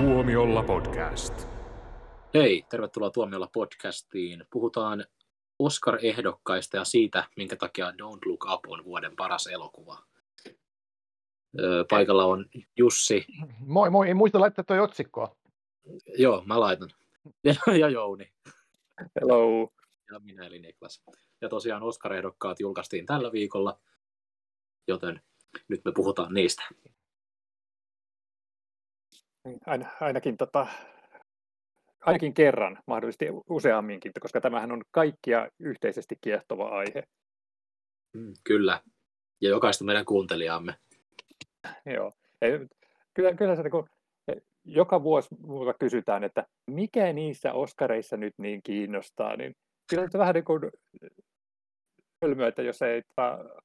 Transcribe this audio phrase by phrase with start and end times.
[0.00, 1.34] Tuomiolla podcast.
[2.34, 4.44] Hei, tervetuloa Tuomiolla podcastiin.
[4.50, 5.04] Puhutaan
[5.58, 9.98] Oscar-ehdokkaista ja siitä, minkä takia Don't Look Up on vuoden paras elokuva.
[11.60, 13.26] Öö, paikalla on Jussi.
[13.58, 15.36] Moi moi, ei muista laittaa toi otsikkoa.
[16.18, 16.90] Joo, mä laitan.
[17.44, 18.32] Ja, ja Jouni.
[19.20, 19.72] Hello.
[20.12, 21.02] Ja minä eli Niklas.
[21.40, 23.80] Ja tosiaan Oscar-ehdokkaat julkaistiin tällä viikolla,
[24.88, 25.20] joten
[25.68, 26.62] nyt me puhutaan niistä.
[29.66, 30.66] Ain, ainakin, tota,
[32.00, 37.02] ainakin kerran, mahdollisesti useamminkin, koska tämähän on kaikkia yhteisesti kiehtova aihe.
[38.16, 38.80] Mm, kyllä.
[39.40, 40.74] Ja jokaista meidän kuuntelijaamme.
[41.86, 42.12] Joo.
[43.14, 43.88] Kyllä, kyllä se, kun
[44.64, 49.56] joka vuosi multa kysytään, että mikä niissä Oscareissa nyt niin kiinnostaa, niin
[49.90, 50.62] kyllä se vähän niin kuin
[52.22, 53.02] hölmöä, että jos ei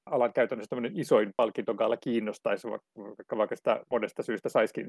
[0.05, 4.87] alan käytännössä tämmöinen isoin palkintogalla kiinnostaisi, vaikka, vaikka sitä monesta syystä saisikin,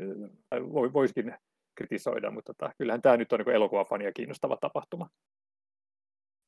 [0.92, 1.34] voisikin
[1.74, 5.08] kritisoida, mutta tota, kyllähän tämä nyt on niin elokuvafania kiinnostava tapahtuma.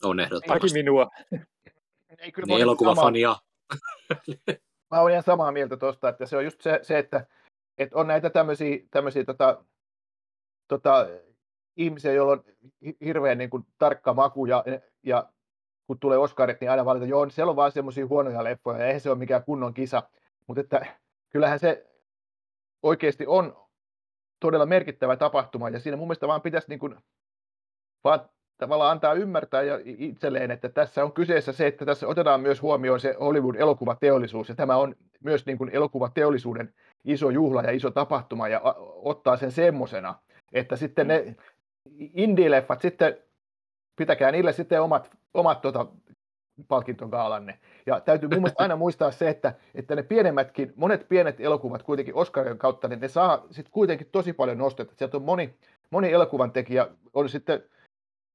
[0.04, 0.50] On ehdottomasti.
[0.52, 1.10] Ainakin minua.
[2.18, 3.36] Ei, kyllä Niin elokuvafania.
[4.90, 7.26] Mä olen ihan samaa mieltä tuosta, että se on just se, se että,
[7.78, 9.64] että on näitä tämmöisiä, tämmöisiä tota,
[10.68, 11.06] tota,
[11.76, 12.44] ihmisiä, joilla on
[13.04, 14.64] hirveän niin kuin, tarkka maku ja,
[15.02, 15.28] ja
[15.88, 19.00] kun tulee Oscarit, niin aina valita, joo, siellä on vaan semmoisia huonoja leffoja, ja eihän
[19.00, 20.02] se ole mikään kunnon kisa.
[20.46, 20.86] Mutta että
[21.30, 21.86] kyllähän se
[22.82, 23.56] oikeasti on
[24.40, 26.96] todella merkittävä tapahtuma, ja siinä mun mielestä vaan pitäisi niin kuin,
[28.04, 28.20] vaan
[28.58, 33.00] tavallaan antaa ymmärtää ja itselleen, että tässä on kyseessä se, että tässä otetaan myös huomioon
[33.00, 38.60] se Hollywood-elokuvateollisuus, ja tämä on myös niin kuin elokuvateollisuuden iso juhla ja iso tapahtuma, ja
[39.02, 40.14] ottaa sen semmosena,
[40.52, 41.36] että sitten ne
[41.98, 43.18] indie-leffat sitten
[43.96, 45.86] pitäkää niille sitten omat, omat tota,
[46.68, 47.58] palkintogaalanne.
[47.86, 52.58] Ja täytyy mun aina muistaa se, että, että ne pienemmätkin, monet pienet elokuvat kuitenkin Oscarin
[52.58, 54.94] kautta, niin ne saa sitten kuitenkin tosi paljon nostetta.
[54.96, 55.54] Sieltä on moni,
[55.90, 57.64] moni elokuvan tekijä, oli sitten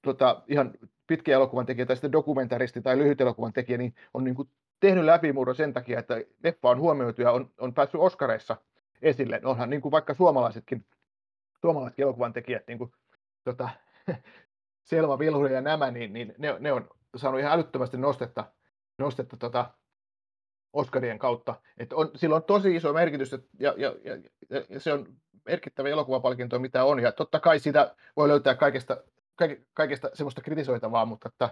[0.02, 0.72] tota, ihan
[1.08, 5.06] pitkä elokuvan tekijä tai sitten dokumentaristi tai lyhyt elokuvan tekijä, niin on niin kuin tehnyt
[5.06, 8.58] läpimurron sen takia, että leffa on huomioitu ja on, on päässyt Oscareissa
[9.02, 9.42] esille.
[9.44, 10.86] Onhan niin kuin vaikka suomalaisetkin,
[11.62, 12.92] suomalaisetkin elokuvan tekijät, niin kuin,
[13.44, 13.70] tota,
[14.84, 18.52] Selma Vilhuri ja nämä, niin, niin ne, ne, on saanut ihan älyttömästi nostetta,
[18.98, 19.74] nostetta tota
[20.74, 21.56] Oscarien kautta.
[21.78, 24.16] Et on, sillä on tosi iso merkitys et, ja, ja, ja,
[24.70, 27.00] ja, se on merkittävä elokuvapalkinto, mitä on.
[27.00, 29.04] Ja totta kai sitä voi löytää kaikesta,
[29.36, 31.50] kaik, kaikesta semmoista kritisoitavaa, mutta, että,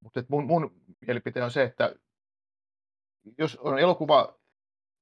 [0.00, 1.94] mutta että mun, mun mielipite on se, että
[3.38, 4.38] jos on elokuva,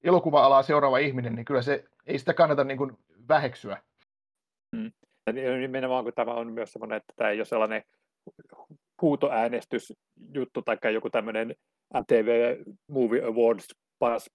[0.03, 3.81] elokuva-alaa seuraava ihminen, niin kyllä se ei sitä kannata niin kuin väheksyä.
[4.75, 4.91] Hmm.
[5.33, 7.83] Nimenomaan kun tämä on myös sellainen, että tämä ei ole sellainen
[9.01, 11.55] huutoäänestysjuttu tai joku tämmöinen
[11.93, 12.57] MTV
[12.87, 13.67] Movie Awards
[13.99, 14.29] paras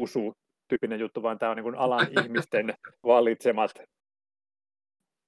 [0.00, 0.32] usu
[0.68, 3.70] tyyppinen juttu, vaan tämä on niin alan ihmisten valitsemat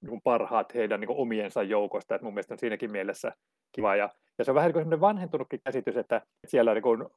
[0.01, 3.33] niin parhaat heidän niin omiensa joukosta, että mun mielestä on siinäkin mielessä
[3.73, 3.97] kiva.
[3.97, 4.09] Ja,
[4.39, 7.09] ja se on vähän niin vanhentunutkin käsitys, että siellä niin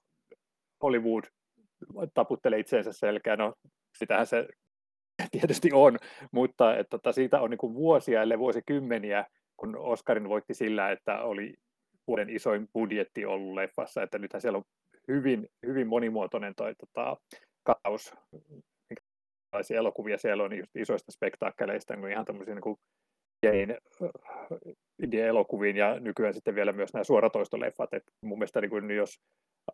[0.83, 1.23] Hollywood
[2.13, 3.53] taputtelee itseensä selkään, no
[3.97, 4.47] sitähän se
[5.31, 5.97] tietysti on,
[6.31, 9.25] mutta että, että siitä on niin kuin vuosia, ellei vuosikymmeniä,
[9.57, 11.53] kun Oscarin voitti sillä, että oli
[12.07, 14.63] vuoden isoin budjetti ollut leffassa, että nythän siellä on
[15.07, 17.17] hyvin, hyvin monimuotoinen toi, tota,
[17.63, 18.13] kaus,
[18.89, 22.77] minkälaisia elokuvia siellä on just isoista spektaakkeleista, niin ihan tämmöisiä niin kuin
[25.03, 27.93] indie-elokuviin ja nykyään sitten vielä myös nämä suoratoistoleffat.
[27.93, 29.19] Et mun mielestä niin kuin, jos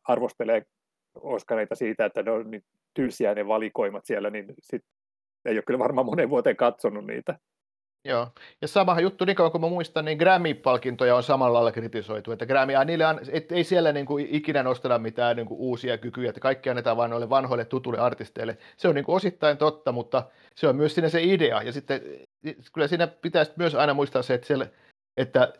[0.03, 0.63] arvostelee
[1.15, 2.63] Oscareita siitä, että ne on niin
[2.93, 4.81] tylsiä ne valikoimat siellä, niin sit
[5.45, 7.39] ei ole kyllä varmaan monen vuoteen katsonut niitä.
[8.05, 8.27] Joo,
[8.61, 12.45] ja sama juttu, niin kauan kuin mä muistan, niin Grammy-palkintoja on samalla lailla kritisoitu, että
[12.45, 16.29] Grammy, niille on, et, ei siellä niin kuin ikinä nosteta mitään niin kuin uusia kykyjä,
[16.29, 18.57] että kaikki annetaan vain noille vanhoille tutuille artisteille.
[18.77, 20.23] Se on niin kuin osittain totta, mutta
[20.55, 22.01] se on myös siinä se idea, ja sitten
[22.73, 24.67] kyllä siinä pitäisi myös aina muistaa se, että, siellä,
[25.17, 25.53] että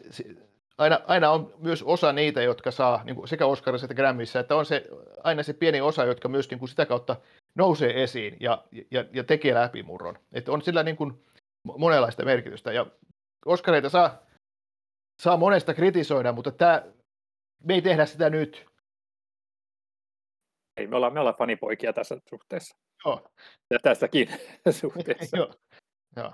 [0.78, 4.56] aina, aina on myös osa niitä, jotka saa niin kuin sekä Oscarissa että Grammyssä, että
[4.56, 4.88] on se,
[5.24, 7.16] aina se pieni osa, jotka myös niin kuin sitä kautta
[7.58, 10.20] nousee esiin ja, ja, ja tekee läpimurron.
[10.32, 11.24] Että on sillä niin kuin
[11.78, 12.72] monenlaista merkitystä.
[12.72, 12.86] Ja
[13.46, 14.20] Oskareita saa,
[15.22, 16.84] saa monesta kritisoida, mutta tämä,
[17.64, 18.66] me ei tehdä sitä nyt.
[20.78, 22.78] Ei, me ollaan, me ollaan fanipoikia tässä suhteessa.
[23.06, 23.30] Joo.
[23.70, 24.30] Ja tässäkin
[24.82, 25.38] suhteessa.
[25.38, 25.54] Joo.
[26.16, 26.34] Joo.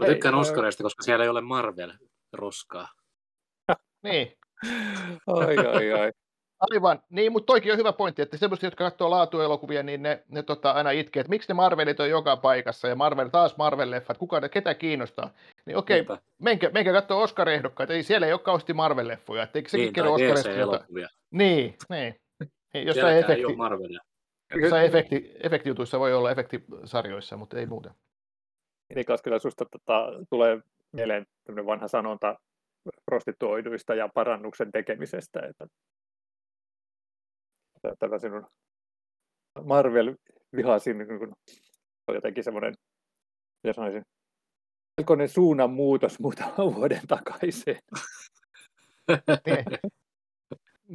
[0.00, 2.88] Mä tykkään Oscareista, koska siellä ei ole Marvel-roskaa.
[4.02, 4.38] niin.
[5.26, 6.12] Oi, oi, oi.
[6.70, 10.42] Aivan, niin, mutta toikin on hyvä pointti, että semmoiset, jotka katsoo laatuelokuvia, niin ne, ne
[10.42, 14.40] tota, aina itkee, että miksi ne Marvelit on joka paikassa ja Marvel, taas Marvel-leffat, kuka
[14.40, 15.30] ne, ketä kiinnostaa.
[15.66, 19.68] Niin okei, okay, menkää, menkää katsoa Oscar-ehdokkaita, ei siellä ei ole kauheasti Marvel-leffoja, että eikö
[19.68, 20.16] sekin niin, kerro
[20.56, 21.08] elokuvia.
[21.30, 22.14] Niin, niin.
[22.74, 24.00] niin jossain efekti, ei ole Marvelia.
[24.54, 27.92] Jossain efekti, efektijutuissa voi olla efektisarjoissa, mutta ei muuten.
[28.94, 30.60] Niklas, kyllä susta tota, tulee
[30.92, 31.26] mieleen
[31.66, 32.36] vanha sanonta
[33.04, 35.66] prostituoiduista ja parannuksen tekemisestä, että
[37.82, 38.46] tätä sinun
[39.60, 41.34] Marvel-vihasin niin
[42.08, 42.74] on jotenkin semmoinen,
[43.62, 44.02] mitä sanoisin,
[44.96, 47.78] melkoinen suunnan muutos muutaman vuoden takaisin.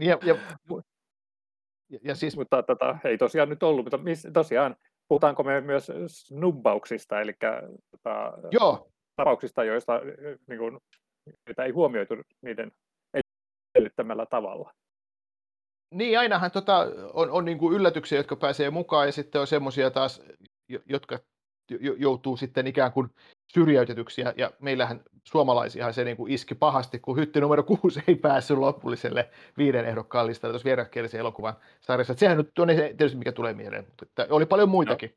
[0.02, 0.36] ja, ja,
[1.90, 2.38] ja, ja siis...
[2.38, 4.76] Mutta tota, ei tosiaan nyt ollut, mutta miss, tosiaan
[5.08, 7.34] puhutaanko me myös snubbauksista, eli
[7.92, 8.92] tota, Joo.
[9.16, 10.02] tapauksista, joista
[10.48, 10.78] niin kuin,
[11.48, 12.72] joita ei huomioitu niiden
[13.76, 14.74] edellyttämällä tavalla.
[15.94, 19.92] Niin, ainahan tota, on, on niin kuin yllätyksiä, jotka pääsee mukaan, ja sitten on semmoisia
[19.92, 20.22] taas,
[20.86, 21.20] jotka
[21.98, 23.10] joutuu sitten ikään kuin
[23.54, 28.58] syrjäytetyksi, ja, meillähän suomalaisiahan se niin kuin iski pahasti, kun hytti numero kuusi ei päässyt
[28.58, 32.14] lopulliselle viiden ehdokkaan listalle tuossa vierakielisen elokuvan sarjassa.
[32.14, 35.10] Et sehän nyt on se tietysti, mikä tulee mieleen, mutta että oli paljon muitakin.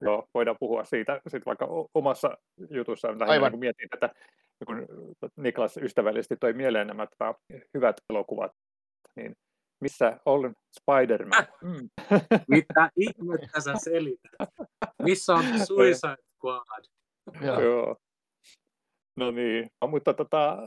[0.00, 2.38] No, joo, voidaan puhua siitä sitten vaikka omassa
[2.70, 3.52] jutussa, Aivan.
[3.52, 4.14] Niin mietin tätä,
[4.66, 4.86] kun
[5.36, 7.06] Niklas ystävällisesti toi mieleen nämä
[7.74, 8.52] hyvät elokuvat,
[9.16, 9.36] niin
[9.80, 11.46] missä on Spider-Man?
[11.62, 11.90] Mm.
[12.48, 14.48] Mitä ihmettä sä selität?
[15.02, 16.84] Missä on Suicide Squad?
[17.40, 17.96] Joo.
[19.16, 20.58] No niin, no, mutta tota,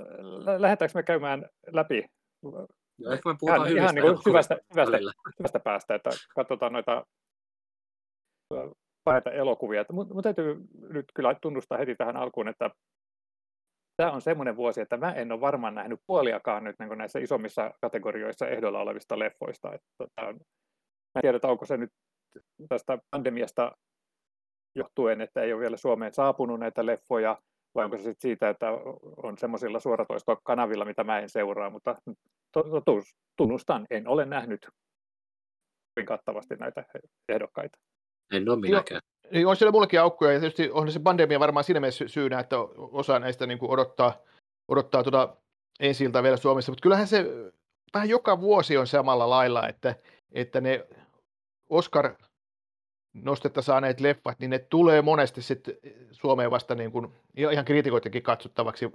[0.58, 2.06] lähdetäänkö me käymään läpi
[2.98, 4.98] Joo, ehkä me puhutaan ihan, ihan niin kuin hyvästä, hyvästä,
[5.40, 7.06] hyvästä, päästä, että katsotaan noita
[9.04, 9.86] parhaita elokuvia.
[9.92, 10.56] Mutta mun täytyy
[10.90, 12.70] nyt kyllä tunnustaa heti tähän alkuun, että
[14.02, 17.74] tämä on semmoinen vuosi, että mä en ole varmaan nähnyt puoliakaan nyt niin näissä isommissa
[17.82, 19.74] kategorioissa ehdolla olevista leffoista.
[19.74, 20.30] Että, tota, mä
[21.16, 21.90] en tiedä, onko se nyt
[22.70, 23.78] tästä pandemiasta
[24.76, 27.42] johtuen, että ei ole vielä Suomeen saapunut näitä leffoja,
[27.76, 28.68] vai onko se sitten siitä, että
[29.24, 31.96] on semmoisilla suoratoistokanavilla, mitä mä en seuraa, mutta
[32.52, 34.70] totuus, tunnustan, en ole nähnyt
[35.96, 36.86] hyvin kattavasti näitä
[37.30, 37.80] ehdokkaita.
[38.32, 39.02] En ole minäkään.
[39.32, 42.56] Niin on siellä mullakin aukkoja, ja tietysti on se pandemia varmaan siinä mielessä syynä, että
[42.78, 44.18] osa näistä niin kuin odottaa,
[44.68, 45.36] odottaa tuota
[45.80, 47.26] ensi vielä Suomessa, mutta kyllähän se
[47.94, 49.96] vähän joka vuosi on samalla lailla, että,
[50.32, 50.88] että ne
[51.70, 52.16] Oscar
[53.14, 55.76] nostetta saaneet leffat, niin ne tulee monesti sitten
[56.12, 58.92] Suomeen vasta niin kuin, ihan kriitikoidenkin katsottavaksi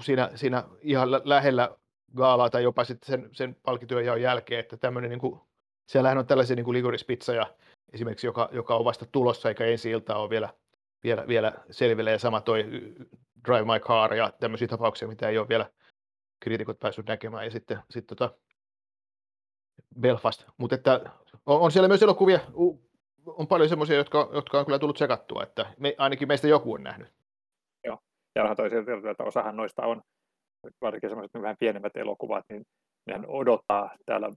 [0.00, 1.76] siinä, siinä ihan lähellä
[2.16, 5.40] gaalaa tai jopa sitten sen, sen palkityöjaon jälkeen, että tämmöinen niin kuin,
[5.86, 7.46] siellähän on tällaisia niin kuin ligurispizza
[7.92, 10.48] esimerkiksi, joka, joka on vasta tulossa eikä ensi ilta ole vielä,
[11.04, 12.10] vielä, vielä selville.
[12.10, 12.64] Ja sama toi
[13.46, 15.70] Drive My Car ja tämmöisiä tapauksia, mitä ei ole vielä
[16.40, 17.44] kriitikot päässyt näkemään.
[17.44, 18.38] Ja sitten, sitten tota
[20.00, 21.00] Belfast, mutta että
[21.46, 22.40] on, on, siellä myös elokuvia,
[23.26, 26.82] on paljon semmoisia, jotka, jotka on kyllä tullut sekattua, että me, ainakin meistä joku on
[26.82, 27.12] nähnyt.
[27.84, 27.98] Joo,
[28.34, 30.02] ja onhan toisaalta, että osahan noista on,
[30.80, 32.66] varsinkin semmoiset vähän pienemmät elokuvat, niin
[33.06, 34.30] nehän odottaa täällä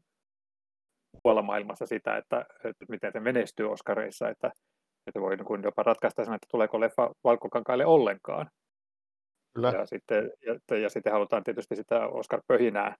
[1.23, 4.51] muualla maailmassa sitä, että, että miten se menestyy Oscareissa, että,
[5.07, 8.49] että voi niin jopa ratkaista sen, että tuleeko leffa valkokankaille ollenkaan.
[9.55, 9.69] Kyllä.
[9.69, 12.95] Ja, sitten, ja, ja sitten halutaan tietysti sitä Oscar-pöhinää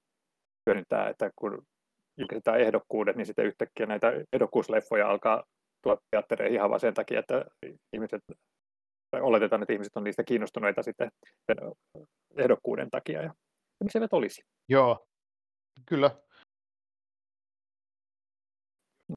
[0.65, 1.63] hyödyntää, että kun
[2.17, 5.43] julkistetaan ehdokkuudet, niin sitten yhtäkkiä näitä ehdokkuusleffoja alkaa
[5.81, 7.45] tulla teattereihin ihan vain sen takia, että
[7.93, 8.21] ihmiset,
[9.11, 11.11] tai oletetaan, että ihmiset on niistä kiinnostuneita sitten
[12.37, 13.21] ehdokkuuden takia.
[13.21, 13.33] Ja
[13.83, 14.41] miksi eivät olisi?
[14.69, 15.07] Joo,
[15.85, 16.11] kyllä.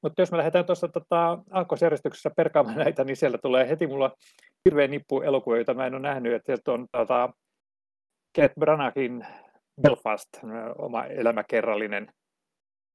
[0.02, 4.16] Mutta jos me lähdetään tuossa tota, aakkosjärjestyksessä perkaamaan näitä, niin siellä tulee heti mulla
[4.64, 6.32] hirveä nippu elokuvia, joita mä en ole nähnyt.
[6.32, 7.32] Että sieltä on tota,
[8.32, 9.26] Kenneth Branaghin
[9.82, 10.28] Belfast,
[10.78, 12.12] oma elämäkerrallinen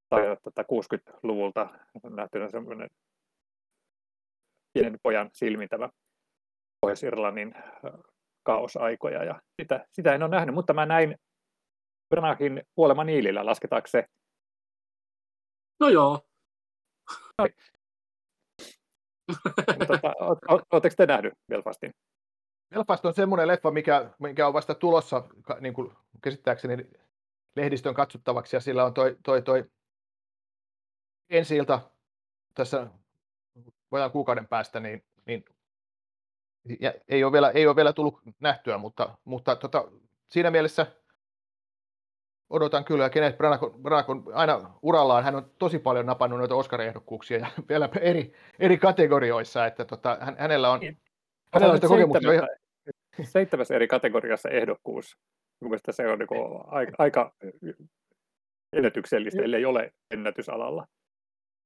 [0.09, 1.69] tai tota, 60-luvulta
[2.09, 2.89] nähtynä semmoinen
[4.73, 5.89] pienen pojan silmintävä
[6.81, 7.55] Pohjois-Irlannin
[8.43, 9.23] kaosaikoja.
[9.23, 11.15] Ja sitä, sitä en ole nähnyt, mutta mä näin
[12.09, 14.05] Branaghin kuolema Niilillä, lasketaanko se?
[15.79, 16.26] No joo,
[19.87, 20.13] tota,
[20.47, 21.93] Oletteko te nähnyt Belfastin?
[22.69, 25.23] Belfast on semmoinen leffa, mikä, mikä on vasta tulossa
[25.59, 25.91] niin kuin
[26.21, 26.77] käsittääkseni
[27.55, 29.65] lehdistön katsottavaksi, ja sillä on toi, toi, toi
[31.29, 31.81] ensi ilta
[32.53, 32.87] tässä
[33.91, 35.45] vajaan kuukauden päästä, niin, niin
[36.79, 39.91] ja ei, ole vielä, ei ole vielä tullut nähtyä, mutta, mutta tota,
[40.29, 40.87] siinä mielessä
[42.49, 43.37] odotan kyllä, kenet
[43.81, 48.77] Branagh on aina urallaan, hän on tosi paljon napannut noita Oscar-ehdokkuuksia ja vielä eri, eri
[48.77, 50.97] kategorioissa, että tota, hän, hänellä on, niin.
[51.53, 52.33] hänellä on kokemuksia.
[52.33, 52.49] Ihan...
[53.23, 55.17] Seitsemäs eri kategoriassa ehdokkuus.
[55.61, 57.33] Mielestäni se on niin aika, aika
[58.73, 60.87] ennätyksellistä, ellei ole ennätysalalla.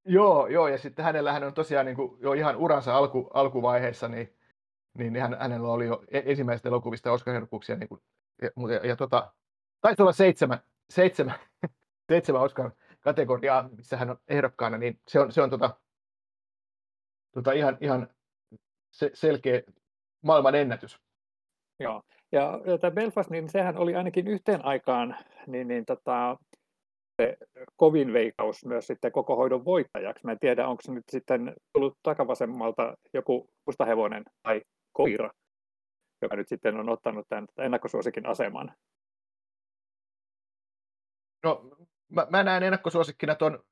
[0.05, 4.07] Joo, joo, ja sitten hänellä hän on tosiaan niin kuin jo ihan uransa alku, alkuvaiheessa,
[4.07, 4.33] niin,
[4.97, 8.01] niin hän, hänellä oli jo e-, ensimmäistä elokuvista Oscar-ehdokkuuksia, niin kuin,
[8.41, 9.33] ja, ja, ja tota,
[9.81, 10.59] taisi olla seitsemän,
[10.91, 11.39] seitsemän,
[12.11, 15.79] seitsemän Oscar-kategoriaa, missä hän on ehdokkaana, niin se on, se on tota,
[17.31, 18.07] tota ihan, ihan
[18.91, 19.61] se, selkeä,
[20.23, 20.99] maailman ennätys.
[21.79, 25.17] Joo, ja, ja tämä Belfast, niin sehän oli ainakin yhteen aikaan
[25.47, 26.37] niin, niin tota,
[27.21, 27.37] se
[27.75, 30.25] kovin veikaus myös sitten koko hoidon voittajaksi.
[30.25, 35.29] Mä en tiedä, onko se nyt sitten tullut takavasemmalta joku mustahevonen tai koira,
[36.21, 38.71] joka nyt sitten on ottanut tämän ennakkosuosikin aseman.
[41.43, 41.77] No,
[42.09, 43.63] mä, mä näen ennakkosuosikkina tuon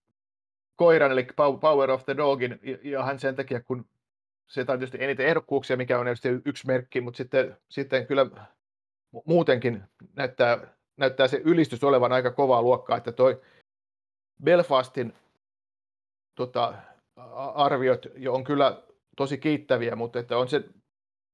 [0.76, 1.28] koiran, eli
[1.62, 3.86] Power of the Dogin, ja hän sen takia, kun
[4.48, 6.08] se on tietysti eniten ehdokkuuksia, mikä on
[6.46, 8.26] yksi merkki, mutta sitten, sitten kyllä
[9.26, 9.84] muutenkin
[10.16, 13.42] näyttää, näyttää se ylistys olevan aika kovaa luokkaa, että toi
[14.44, 15.14] Belfastin
[16.36, 16.74] tota,
[17.54, 18.84] arviot jo on kyllä
[19.18, 20.64] tosi kiittäviä, mutta että on se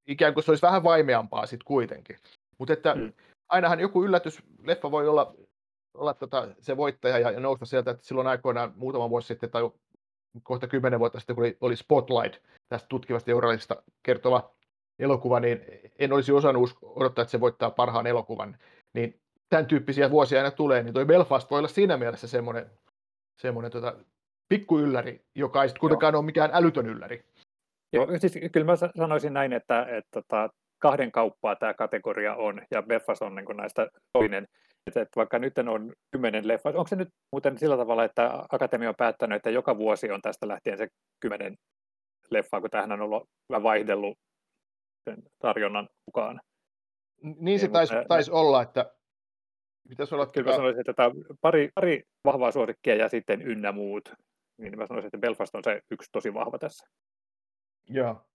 [0.07, 2.17] ikään kuin se olisi vähän vaimeampaa sitten kuitenkin.
[2.57, 3.13] Mutta että mm.
[3.49, 5.35] ainahan joku yllätys, leffa voi olla,
[5.95, 9.71] olla tota, se voittaja ja, ja nousta sieltä, että silloin aikoinaan muutama vuosi sitten tai
[10.43, 14.51] kohta kymmenen vuotta sitten, kun oli, oli Spotlight tästä tutkivasta journalista kertova
[14.99, 15.61] elokuva, niin
[15.99, 18.57] en olisi osannut odottaa, että se voittaa parhaan elokuvan.
[18.93, 22.71] Niin tämän tyyppisiä vuosia aina tulee, niin toi Belfast voi olla siinä mielessä semmoinen,
[23.41, 23.95] semmoinen tota,
[24.49, 27.25] pikku ylläri, joka ei kuitenkaan ole mikään älytön ylläri.
[27.93, 30.49] Joo, siis kyllä mä sanoisin näin, että, että, että tota,
[30.85, 34.47] kahden kauppaa tämä kategoria on, ja Belfast on niin näistä toinen.
[34.87, 38.89] Että, että vaikka nyt on kymmenen leffa, onko se nyt muuten sillä tavalla, että Akatemia
[38.89, 40.87] on päättänyt, että joka vuosi on tästä lähtien se
[41.19, 41.55] kymmenen
[42.31, 44.17] leffaa, kun tähän on ollut vähän vaihdellut
[45.09, 46.41] sen tarjonnan mukaan.
[47.21, 48.91] Niin se taisi, taisi olla, että
[49.89, 50.25] pitäisi olla...
[50.25, 51.11] Kyllä mä sanoisin, että tämä
[51.41, 54.13] pari, pari vahvaa suosikkia ja sitten ynnä muut.
[54.57, 56.87] Niin mä sanoisin, että Belfast on se yksi tosi vahva tässä.
[57.89, 58.25] Joo.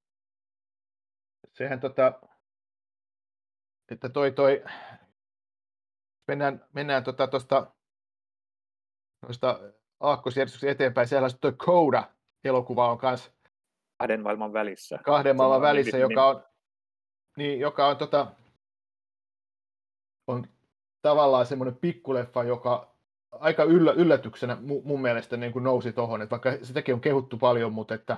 [1.53, 2.21] Sehän tota,
[3.91, 4.65] että toi toi,
[6.29, 7.67] mennään, mennään tuosta tota,
[9.23, 9.61] noista
[10.01, 13.31] aakkosjärjestyksen eteenpäin, siellä on toi Coda-elokuva on kanssa
[13.99, 14.99] kahden maailman välissä.
[15.05, 16.45] Kahden maailman välissä, joka on,
[17.37, 18.27] niin, joka on, tota,
[20.27, 20.47] on
[21.03, 22.95] tavallaan semmoinen pikkuleffa, joka
[23.33, 27.73] aika yllä, yllätyksenä mun mielestä niin kuin nousi tuohon, että vaikka sitäkin on kehuttu paljon,
[27.73, 28.17] mutta että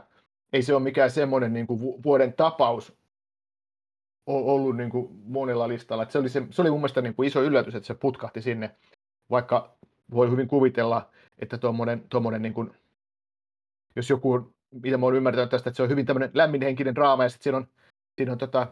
[0.52, 3.01] ei se ole mikään semmoinen niin kuin vuoden tapaus
[4.26, 6.02] ollut niin kuin monella listalla.
[6.02, 8.43] Että se, oli se, se oli mun mielestä niin kuin iso yllätys, että se putkahti
[8.43, 8.71] sinne,
[9.31, 9.76] vaikka
[10.11, 12.75] voi hyvin kuvitella, että tuommoinen, tuommoinen niin kuin,
[13.97, 17.29] jos joku, mitä mä oon ymmärtänyt tästä, että se on hyvin tämmöinen lämminhenkinen draama, ja
[17.29, 17.67] sitten siinä on,
[18.17, 18.67] siinä on tota,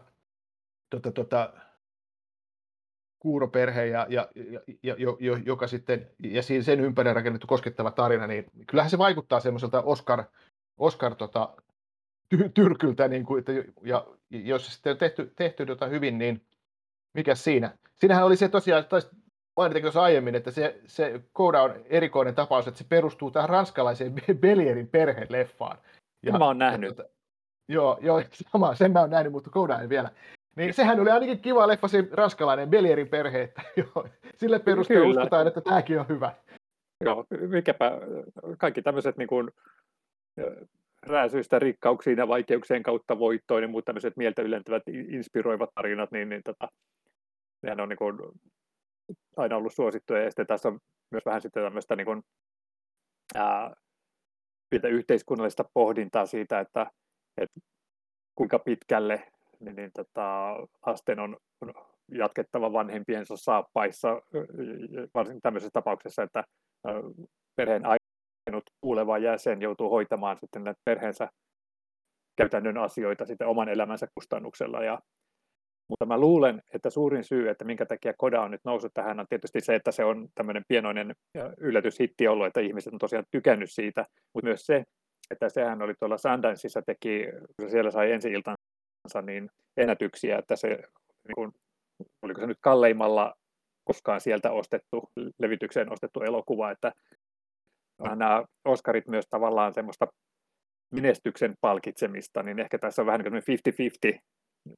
[0.89, 1.53] tota, tota,
[3.19, 4.27] kuuroperhe, ja, ja,
[4.83, 8.97] ja, jo, jo, joka sitten, ja siinä sen ympärillä rakennettu koskettava tarina, niin kyllähän se
[8.97, 10.23] vaikuttaa semmoiselta Oscar,
[10.77, 11.55] Oscar tota,
[12.31, 16.41] ty, tyrkyltä, niin kuin, että, ja jos se sitten on tehty, tehty tota hyvin, niin
[17.13, 17.77] mikä siinä?
[17.95, 19.07] Siinähän oli se tosiaan, taisi
[19.57, 24.15] mainitakin tuossa aiemmin, että se, se Kouda on erikoinen tapaus, että se perustuu tähän ranskalaiseen
[24.39, 25.77] Belierin perheleffaan.
[26.25, 26.89] Ja, mä oon nähnyt.
[26.89, 27.09] Ja, tota,
[27.69, 30.09] joo, joo, sama, sen mä oon nähnyt, mutta Kouda ei vielä.
[30.55, 35.47] Niin sehän oli ainakin kiva leffa, se ranskalainen Belierin perhe, että joo, sille perusteella uskotaan,
[35.47, 36.33] että tämäkin on hyvä.
[37.03, 37.91] Joo, mikäpä,
[38.57, 39.51] kaikki tämmöiset niin kuin,
[41.05, 46.43] rääsyistä rikkauksiin ja vaikeuksien kautta voittoon, niin muut tämmöiset mieltä ylentävät, inspiroivat tarinat, niin, niin
[46.43, 46.67] tota,
[47.61, 48.17] nehän on niin kuin,
[49.37, 50.23] aina ollut suosittuja.
[50.23, 50.79] Ja sitten tässä on
[51.11, 52.21] myös vähän sitten tämmöistä niin kuin,
[53.35, 53.73] ää,
[54.89, 56.91] yhteiskunnallista pohdintaa siitä, että,
[57.37, 57.59] että
[58.35, 59.27] kuinka pitkälle
[59.59, 60.55] niin, niin tota,
[60.85, 61.73] lasten on, on
[62.11, 64.21] jatkettava vanhempiensa saappaissa,
[65.13, 66.43] varsinkin tämmöisessä tapauksessa, että
[67.55, 67.85] perheen
[68.47, 71.29] ainut kuuleva jäsen joutuu hoitamaan sitten perheensä
[72.35, 74.83] käytännön asioita sitten oman elämänsä kustannuksella.
[74.83, 74.99] Ja,
[75.89, 79.25] mutta mä luulen, että suurin syy, että minkä takia Koda on nyt noussut tähän, on
[79.29, 81.15] tietysti se, että se on tämmöinen pienoinen
[81.57, 84.83] yllätyshitti ollut, että ihmiset on tosiaan tykännyt siitä, mutta myös se,
[85.31, 87.25] että sehän oli tuolla Sundanceissa teki,
[87.57, 91.51] kun se siellä sai ensi iltansa, niin ennätyksiä, että se, niin kuin,
[92.21, 93.35] oliko se nyt kalleimmalla
[93.83, 96.91] koskaan sieltä ostettu, levitykseen ostettu elokuva, että
[98.03, 100.07] nämä Oscarit myös tavallaan semmoista
[100.93, 104.19] menestyksen palkitsemista, niin ehkä tässä on vähän niin kuin 50-50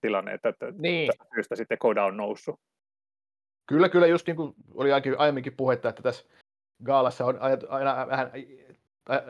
[0.01, 1.07] tilanne, että, että niin.
[1.07, 2.55] tästä syystä sitten Koda on noussut.
[3.67, 6.25] Kyllä, kyllä, just niin kuin oli aiemminkin puhetta, että tässä
[6.83, 7.39] Gaalassa on
[7.69, 8.31] aina vähän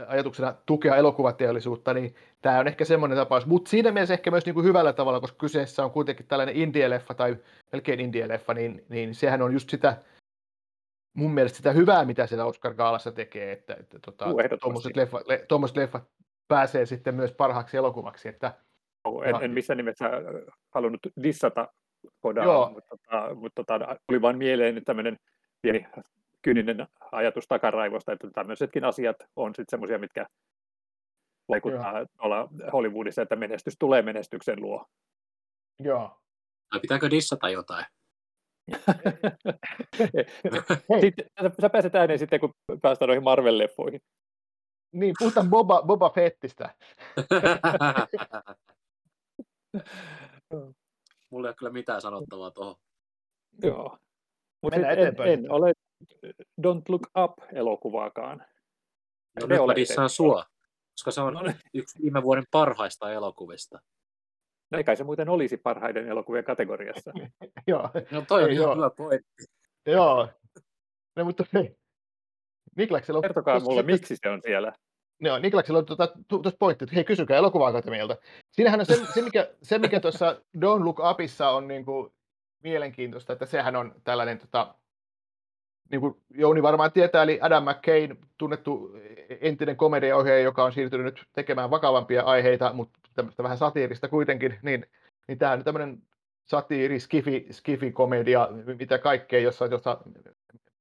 [0.08, 3.46] ajatuksena tukea elokuvateollisuutta, niin tämä on ehkä semmoinen tapaus.
[3.46, 7.14] Mutta siinä mielessä ehkä myös niin kuin hyvällä tavalla, koska kyseessä on kuitenkin tällainen indie-leffa
[7.14, 7.38] tai
[7.72, 9.98] melkein indie-leffa, niin, niin sehän on just sitä
[11.13, 14.25] mun mielestä sitä hyvää, mitä siellä Oscar Gaalassa tekee, että, että tota,
[14.62, 16.03] tuommoiset leffa, le, leffat
[16.48, 18.29] pääsee sitten myös parhaaksi elokuvaksi.
[18.29, 18.53] Että,
[19.05, 20.12] Joo, en, en missään nimessä äh,
[20.72, 21.67] halunnut dissata
[22.20, 22.70] Kodaa, Joo.
[22.70, 25.17] mutta, tota, mutta tota, tuli vain mieleen tämmöinen
[25.62, 25.88] pieni
[26.41, 30.25] kyyninen ajatus takaraivosta, että tämmöisetkin asiat on sitten semmoisia, mitkä
[31.50, 34.86] vaikuttaa olla Hollywoodissa, että menestys tulee menestyksen luo.
[35.79, 36.20] Joo.
[36.70, 37.86] Tai pitääkö dissata jotain?
[41.01, 41.25] Sitten,
[41.62, 44.00] sä, pääset ääneen sitten, kun päästään noihin Marvel-leffoihin.
[44.91, 46.75] Niin, puhutaan Boba, Boba Fettistä.
[51.29, 52.75] Mulla ei ole kyllä mitään sanottavaa tuohon.
[53.63, 53.98] Joo.
[54.62, 55.74] Mutta en, eteenpäin en ole
[56.62, 58.38] Don't Look Up-elokuvaakaan.
[58.38, 58.46] No
[59.48, 60.46] Te nyt mä dissaan sua,
[60.91, 63.79] koska se on No yksi viime vuoden parhaista elokuvista.
[64.74, 67.12] No ei kai se muuten olisi parhaiden elokuvien kategoriassa.
[67.68, 69.44] Joo, No toi on ihan hyvä pointti.
[69.86, 70.27] joo.
[71.15, 71.75] No mutta hei.
[72.77, 73.22] Niklaksella on...
[73.22, 74.74] Kertokaa mulle, miksi se on siellä.
[75.20, 78.18] Joo, Niklaksella on tuota, tu- tuossa pointti, että hei, kysykää elokuva-akatemialta.
[78.51, 82.13] Siinähän on se, se mikä, se, mikä tuossa Don't Look Upissa on niin kuin
[82.63, 84.75] mielenkiintoista, että sehän on tällainen, tota,
[85.92, 88.98] niin kuin Jouni varmaan tietää, eli Adam McCain, tunnettu
[89.42, 94.86] entinen komediaohjaaja, joka on siirtynyt nyt tekemään vakavampia aiheita, mutta tämmöistä vähän satiirista kuitenkin, niin,
[95.27, 96.01] niin tämä on tämmöinen
[96.46, 100.01] satiiri, skifi, skifi-komedia, mitä kaikkea, jossa, jossa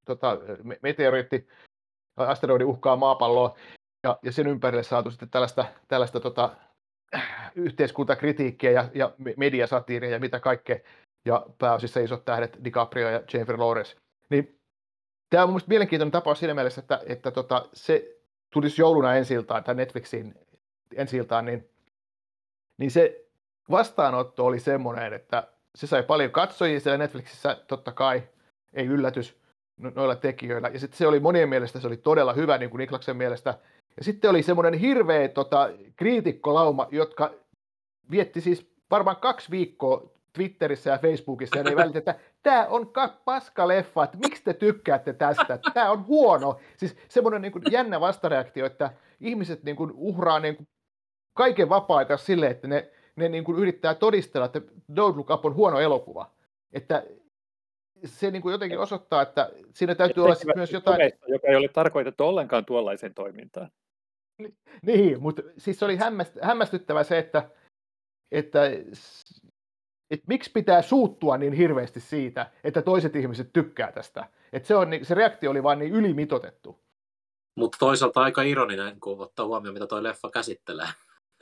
[0.04, 1.48] tota, me- meteoriitti,
[2.16, 3.56] asteroidi uhkaa maapalloa,
[4.02, 6.56] ja, ja sen ympärille saatu sitten tällaista, tällaista tota,
[7.54, 10.76] yhteiskuntakritiikkiä ja, ja me- mediasatiiria ja mitä kaikkea,
[11.24, 13.96] ja pääosissa isot tähdet DiCaprio ja Jennifer Lawrence.
[14.30, 14.60] Niin,
[15.30, 18.18] tämä on mun mielestä mielenkiintoinen tapaus siinä mielessä, että, että tota, se
[18.52, 20.34] tulisi jouluna ensi iltaan, tai Netflixiin
[20.94, 21.71] ensi iltaan, niin,
[22.82, 23.24] niin se
[23.70, 28.22] vastaanotto oli semmoinen, että se sai paljon katsojia siellä Netflixissä, totta kai,
[28.72, 29.36] ei yllätys
[29.80, 30.68] no- noilla tekijöillä.
[30.68, 33.58] Ja sitten se oli monien mielestä se oli todella hyvä, niin kuin Niklaksen mielestä.
[33.96, 37.30] Ja sitten oli semmoinen hirveä tota, kriitikkolauma, jotka
[38.10, 43.16] vietti siis varmaan kaksi viikkoa Twitterissä ja Facebookissa, ja ne välitti, että tämä on ka-
[43.24, 46.60] paska leffa, että miksi te tykkäätte tästä, tämä on huono.
[46.76, 50.66] Siis semmoinen niin kuin jännä vastareaktio, että ihmiset niin kuin uhraa niin kuin
[51.34, 54.58] kaiken vapaa-aikansa sille, että ne, ne niin kuin yrittää todistella, että
[54.92, 56.30] Don't Look Up on huono elokuva.
[56.72, 57.04] Että
[58.04, 60.94] se niin kuin jotenkin osoittaa, että siinä täytyy olla sit myös jotain...
[60.94, 63.70] komeista, joka ei ole tarkoitettu ollenkaan tuollaiseen toimintaan.
[64.82, 67.50] Niin, mutta siis se oli hämmäst, hämmästyttävä se, että,
[68.32, 68.66] että,
[70.10, 74.28] että miksi pitää suuttua niin hirveästi siitä, että toiset ihmiset tykkää tästä.
[74.52, 76.82] Että se, on, se reaktio oli vaan niin ylimitotettu.
[77.56, 80.88] Mutta toisaalta aika ironinen, kun ottaa huomioon, mitä toi leffa käsittelee.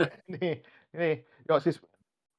[0.40, 1.86] niin, niin, joo, siis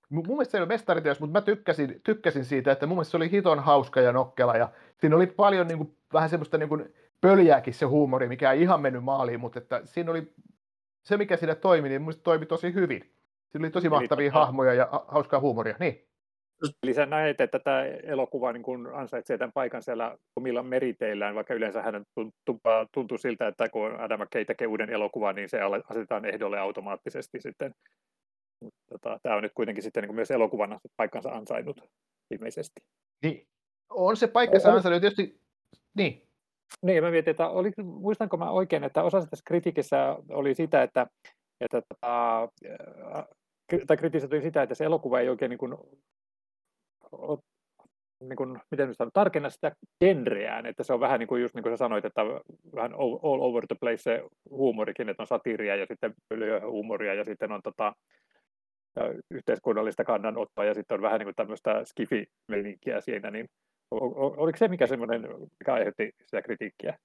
[0.10, 3.18] mun mielestä se ei ole mestariteos, mutta mä tykkäsin, tykkäsin siitä, että mun mielestä se
[3.18, 6.94] oli hiton hauska ja nokkela, ja siinä oli paljon niin kuin, vähän semmoista niin kuin,
[7.22, 10.34] pöljääkin se huumori, mikä ei ihan mennyt maaliin, mutta että siinä oli
[11.04, 13.02] se, mikä siinä toimi, niin mun toimi tosi hyvin.
[13.52, 15.76] Siinä oli tosi mahtavia tota- hahmoja ja ha- hauskaa huumoria.
[15.80, 16.08] Niin,
[16.84, 21.54] Eli sä näet, että tämä elokuva niin kun ansaitsee tämän paikan siellä omilla meriteillään, vaikka
[21.54, 22.06] yleensä hän
[22.94, 27.74] tuntuu, siltä, että kun Adam McKay tekee uuden elokuvan, niin se asetetaan ehdolle automaattisesti sitten.
[28.90, 31.90] Tota, tämä on nyt kuitenkin sitten niin myös elokuvana paikkansa ansainnut
[32.32, 32.82] ilmeisesti.
[33.24, 33.48] niin
[33.90, 35.42] on se paikkansa ansainnut tietysti,
[35.98, 36.28] niin,
[36.82, 41.08] Niin, mä mietin, että oli, muistanko mä oikein, että osa tässä kritiikissä oli sitä, että,
[41.62, 42.50] että tota,
[43.74, 45.78] kri- tai kritisoitiin sitä, että se elokuva ei oikein niin kuin,
[48.22, 51.56] niin kuin, miten nyt sanon, tarkenna sitä genreään, että se on vähän niin kuin just
[51.56, 52.22] niin kuin sä sanoit, että
[52.76, 56.14] vähän all over the place se huumorikin, että on satiiria ja sitten
[56.70, 57.94] huumoria ja sitten on tota,
[59.32, 63.50] yhteiskunnallista kannanottoa ja sitten on vähän niin kuin tämmöistä skifi-meininkiä siinä, niin
[63.92, 65.22] oliko se mikä semmoinen,
[65.60, 66.98] mikä aiheutti sitä kritiikkiä?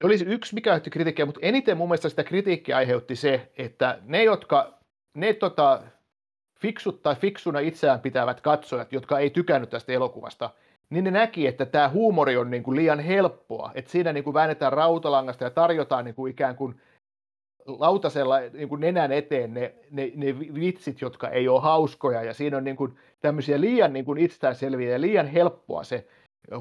[0.00, 3.52] Se oli se yksi, mikä aiheutti kritiikkiä, mutta eniten mun mielestä sitä kritiikkiä aiheutti se,
[3.58, 4.78] että ne, jotka,
[5.14, 5.82] ne tota,
[6.62, 10.50] fiksut tai fiksuna itseään pitävät katsojat, jotka ei tykännyt tästä elokuvasta,
[10.90, 14.34] niin ne näki, että tämä huumori on niin kuin liian helppoa, että siinä niin kuin
[14.34, 16.80] väännetään rautalangasta ja tarjotaan niin kuin ikään kuin
[17.66, 22.56] lautasella niin kuin nenän eteen ne, ne, ne vitsit, jotka ei ole hauskoja, ja siinä
[22.56, 26.06] on niin kuin tämmöisiä liian niin kuin itsestäänselviä ja liian helppoa se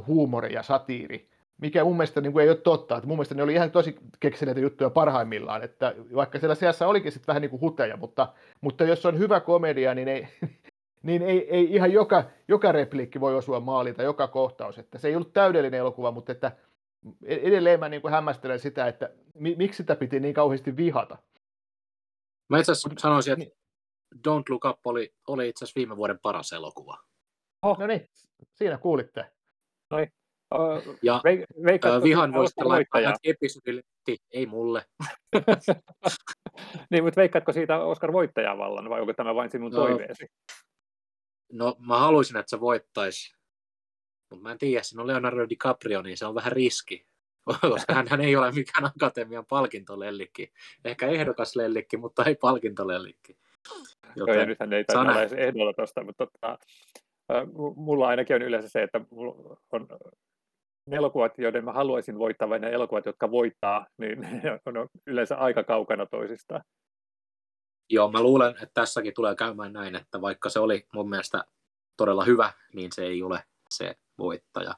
[0.07, 1.30] huumori ja satiiri,
[1.61, 2.97] mikä mun mielestä niin kuin ei ole totta.
[2.97, 7.11] Että mun mielestä ne oli ihan tosi keksineitä juttuja parhaimmillaan, että vaikka siellä seassa olikin
[7.11, 10.27] sitten vähän niin kuin huteja, mutta, mutta jos on hyvä komedia, niin ei,
[11.03, 14.79] niin ei, ei ihan joka, joka repliikki voi osua maaliin tai joka kohtaus.
[14.79, 16.51] Että se ei ollut täydellinen elokuva, mutta että
[17.25, 21.17] edelleen mä niin kuin hämmästelen sitä, että mi, miksi sitä piti niin kauheasti vihata.
[22.49, 23.61] Mä itse asiassa sanoisin, että Niin.
[24.27, 26.97] Don't Look Up oli, oli itse asiassa viime vuoden paras elokuva.
[27.79, 28.09] No niin,
[28.53, 29.31] siinä kuulitte.
[31.03, 31.21] Ja
[31.95, 33.81] Ö, vihan sitä voi sitten laittaa episodille,
[34.31, 34.85] ei mulle.
[36.91, 39.77] niin, mutta veikkaatko siitä Oscar-voittajaa vallan, vai onko tämä vain sinun No.
[39.77, 40.27] toiveesi?
[41.51, 43.35] No mä haluaisin, että se voittaisi,
[44.29, 47.07] mutta mä en tiedä, siinä on Leonardo DiCaprio, niin se on vähän riski.
[47.61, 50.51] Koska hän, hän ei ole mikään akatemian palkintolellikki.
[50.85, 53.37] Ehkä ehdokas lellikki, mutta ei palkintolellikki.
[54.15, 55.21] Joo, ja Joten nythän ei nähdä.
[55.21, 56.57] edes ehdolla tuosta, mutta tota,
[57.75, 59.01] mulla ainakin on yleensä se, että
[59.71, 59.87] on
[60.93, 65.63] elokuvat, joiden mä haluaisin voittaa, vai ne elokuvat, jotka voittaa, niin ne on yleensä aika
[65.63, 66.61] kaukana toisistaan.
[67.89, 71.43] Joo, mä luulen, että tässäkin tulee käymään näin, että vaikka se oli mun mielestä
[71.97, 74.73] todella hyvä, niin se ei ole se voittaja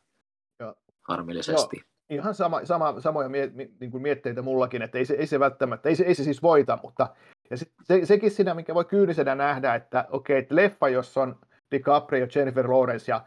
[0.60, 0.76] Joo.
[1.08, 1.82] harmillisesti.
[2.10, 5.40] ihan sama, sama, samoja mie, mi, niin kuin mietteitä mullakin, että ei se, ei se
[5.40, 7.16] välttämättä, ei se, ei se siis voita, mutta
[7.50, 11.40] ja sit, se, sekin siinä, mikä voi kyynisenä nähdä, että okei, että leffa, jossa on
[11.72, 13.26] DiCaprio, Jennifer Lawrence ja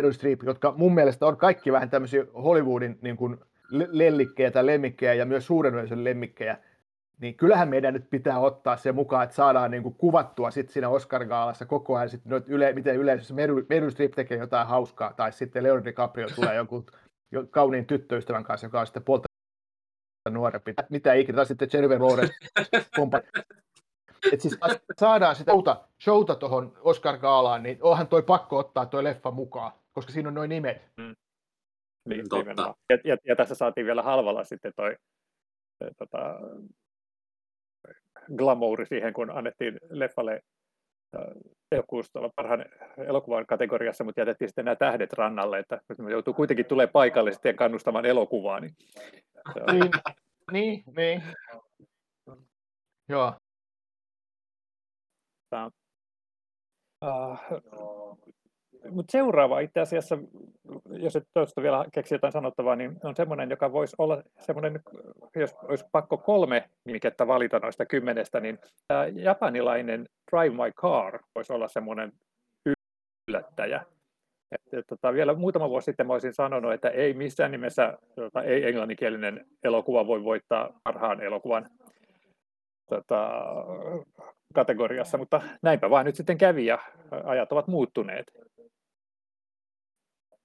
[0.00, 3.36] Meryl Streep, jotka mun mielestä on kaikki vähän tämmöisiä Hollywoodin niin kuin
[3.70, 6.58] le- lellikkejä tai lemmikkejä ja myös suuren yleisön lemmikkejä,
[7.20, 10.88] niin kyllähän meidän nyt pitää ottaa se mukaan, että saadaan niin kuin kuvattua sit siinä
[10.88, 15.32] Oscar-gaalassa koko ajan, sit noit yle, miten yleisössä Meryl, Meryl Streep tekee jotain hauskaa, tai
[15.32, 16.86] sitten Leonardo DiCaprio tulee joku
[17.32, 19.28] jo kauniin tyttöystävän kanssa, joka on sitten puolta
[20.30, 22.34] nuorempi, mitä ikinä, tai sitten Jennifer Lawrence.
[22.96, 23.20] Pompa.
[24.32, 24.58] Et siis
[24.98, 30.12] saadaan sitä showta, showta tuohon Oscar-gaalaan, niin onhan toi pakko ottaa toi leffa mukaan, koska
[30.12, 30.82] siinä on noin nimet.
[32.08, 32.74] Niin, Totta.
[32.88, 34.96] ja, ja, ja, tässä saatiin vielä halvalla sitten toi
[35.84, 36.40] se, tota,
[38.36, 40.40] glamouri siihen, kun annettiin leffalle
[41.70, 42.64] tehokkuus tuolla parhaan
[42.96, 47.32] elokuvan kategoriassa, mutta jätettiin sitten nämä tähdet rannalle, että nyt me joutuu kuitenkin tulee paikalle
[47.32, 48.60] sitten kannustamaan elokuvaa.
[48.60, 48.74] Niin,
[49.52, 49.90] se on- Niin,
[50.52, 51.22] niin, niin.
[53.08, 53.34] Joo,
[57.04, 58.18] Uh,
[58.90, 60.18] mutta seuraava itse asiassa,
[60.90, 64.80] jos et tuosta vielä keksi jotain sanottavaa, niin on semmoinen, joka voisi olla semmoinen,
[65.36, 71.52] jos olisi pakko kolme nimikettä valita noista kymmenestä, niin tämä japanilainen Drive My Car voisi
[71.52, 72.12] olla semmoinen
[73.28, 73.84] yllättäjä.
[74.52, 78.42] Et, et, tota, vielä muutama vuosi sitten mä olisin sanonut, että ei missään nimessä tota,
[78.42, 81.66] ei englanninkielinen elokuva voi voittaa parhaan elokuvan
[82.88, 83.44] tota,
[84.54, 86.78] kategoriassa, mutta näinpä vaan nyt sitten kävi ja
[87.24, 88.32] ajat ovat muuttuneet.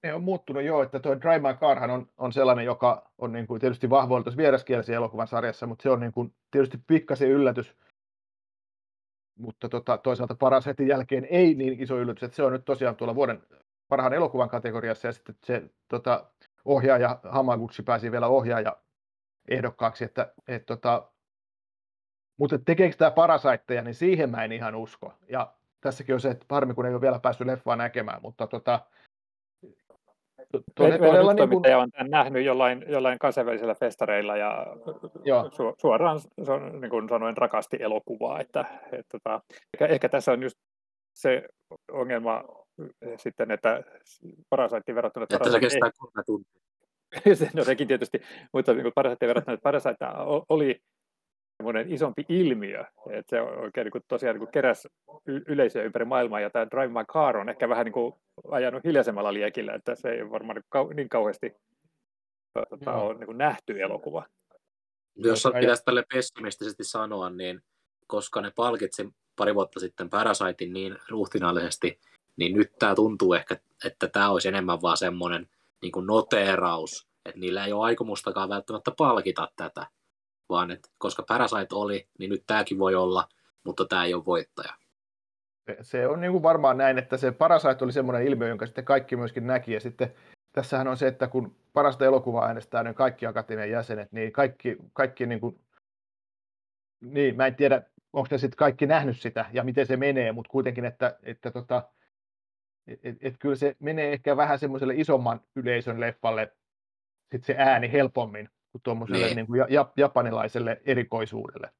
[0.06, 3.46] Ne on muuttunut joo, että tuo Drive My Carhan on, on sellainen, joka on niin
[3.46, 7.76] kuin tietysti vahvoilla tuossa vieraskielisen elokuvan sarjassa, mutta se on niin kuin tietysti pikkasen yllätys,
[9.38, 12.96] mutta tota, toisaalta paras heti jälkeen ei niin iso yllätys, että se on nyt tosiaan
[12.96, 13.42] tuolla vuoden
[13.88, 16.30] parhaan elokuvan kategoriassa ja sitten se tota,
[16.64, 18.76] ohjaaja Hamaguchi pääsi vielä ohjaaja
[19.48, 21.10] ehdokkaaksi, että et, tota,
[22.38, 25.14] mutta tekeekö tämä parasaitteja, niin siihen mä en ihan usko.
[25.28, 28.80] Ja tässäkin on se, että harmi kun ei ole vielä päässyt leffaa näkemään, mutta tota,
[30.74, 34.66] to- Meidän todella yksi niin kuin, on tämän nähnyt jollain, jollain kansainvälisillä festareilla ja
[35.24, 35.50] Joo.
[35.50, 38.40] su, suoraan se on, niin kuin sanoin, rakasti elokuvaa.
[38.40, 39.40] Että, että, tota,
[39.74, 40.56] ehkä, ehkä tässä on just
[41.14, 41.48] se
[41.92, 42.44] ongelma
[43.16, 43.82] sitten, että
[44.50, 45.24] Parasaitiin verrattuna...
[45.24, 46.62] Että se Parasite kestää kolme tuntia.
[47.34, 48.20] Se- no sekin tietysti,
[48.52, 49.96] mutta niin Parasite verrattuna, että Parasite
[50.48, 50.80] oli
[51.56, 54.88] semmoinen isompi ilmiö, että se oikein niin kuin, tosiaan niin kuin keräs
[55.26, 58.14] yleisöä ympäri maailmaa, ja tämä Drive My Car on ehkä vähän niin kuin
[58.50, 61.56] ajanut hiljaisemmalla liekillä, että se ei varmaan niin kau- niin kauheasti
[62.70, 63.06] tota, Joo.
[63.06, 64.26] ole niin kuin nähty elokuva.
[65.16, 67.60] Jos pitäisi tälle pessimistisesti sanoa, niin
[68.06, 72.00] koska ne palkitsi pari vuotta sitten Parasitein niin ruhtinaallisesti,
[72.36, 75.48] niin nyt tämä tuntuu ehkä, että tämä olisi enemmän vaan semmoinen
[75.82, 79.86] niin noteeraus, että niillä ei ole aikomustakaan välttämättä palkita tätä,
[80.48, 83.28] vaan että koska Parasite oli, niin nyt tämäkin voi olla,
[83.64, 84.74] mutta tämä ei ole voittaja.
[85.82, 89.16] se- on niin kuin varmaan näin, että se Parasite oli semmoinen ilmiö, jonka sitten kaikki
[89.16, 90.14] myöskin näki, ja sitten
[90.52, 95.26] tässähän on se, että kun parasta elokuvaa äänestää niin kaikki akatemian jäsenet, niin kaikki, kaikki
[95.26, 95.60] niin kuin,
[97.00, 97.82] niin mä en tiedä,
[98.12, 101.82] onko ne sitten kaikki nähnyt sitä ja miten se menee, mutta kuitenkin, että, että tota,
[102.86, 106.52] et, et, et kyllä se menee ehkä vähän semmoiselle isomman yleisön leffalle
[107.32, 109.36] sit se ääni helpommin kuin tuommoiselle Niin.
[109.36, 111.70] niin kuin ja, ja, japanilaiselle erikoisuudelle.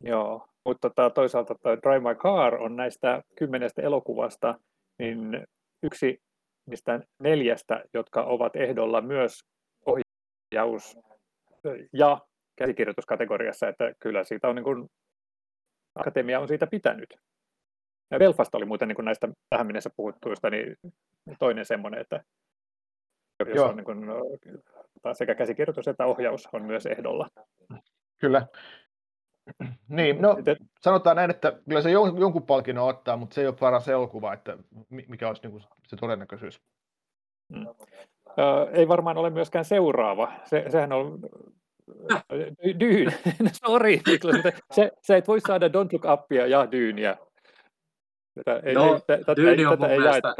[0.00, 4.58] Joo, mutta tota, toisaalta toi Drive My Car on näistä kymmenestä elokuvasta
[4.98, 5.46] niin
[5.82, 6.22] yksi
[6.66, 9.40] niistä neljästä, jotka ovat ehdolla myös
[9.86, 10.98] ohjaus-
[11.92, 12.18] ja
[12.56, 14.86] käsikirjoituskategoriassa, että kyllä siitä on niin kuin,
[15.94, 17.14] akatemia on siitä pitänyt.
[18.10, 20.76] Ja Belfast oli muuten niin kuin näistä tähän mennessä puhuttuista niin
[21.38, 22.24] toinen semmoinen, että
[23.48, 23.68] jos Joo.
[23.68, 23.98] on niin kuin,
[25.12, 27.28] sekä käsikirjoitus että ohjaus on myös ehdolla.
[28.20, 28.46] Kyllä.
[29.88, 33.46] Niin, no Et- sanotaan näin, että kyllä se jon- jonkun palkinnon ottaa, mutta se ei
[33.46, 34.56] ole paras elokuva, että
[34.90, 36.60] mi- mikä olisi niin kuin se todennäköisyys.
[38.38, 40.32] Ö, ei varmaan ole myöskään seuraava.
[40.44, 41.18] Se, sehän on
[42.80, 43.12] Dune.
[43.42, 47.16] No, Sorry, Niklas, mutta se, sä et voi saada Don't Look Upia ja Dyyniä.
[48.34, 50.34] Tätä ei, No, ei, tä- tätä, on tätä mun ei mielestä-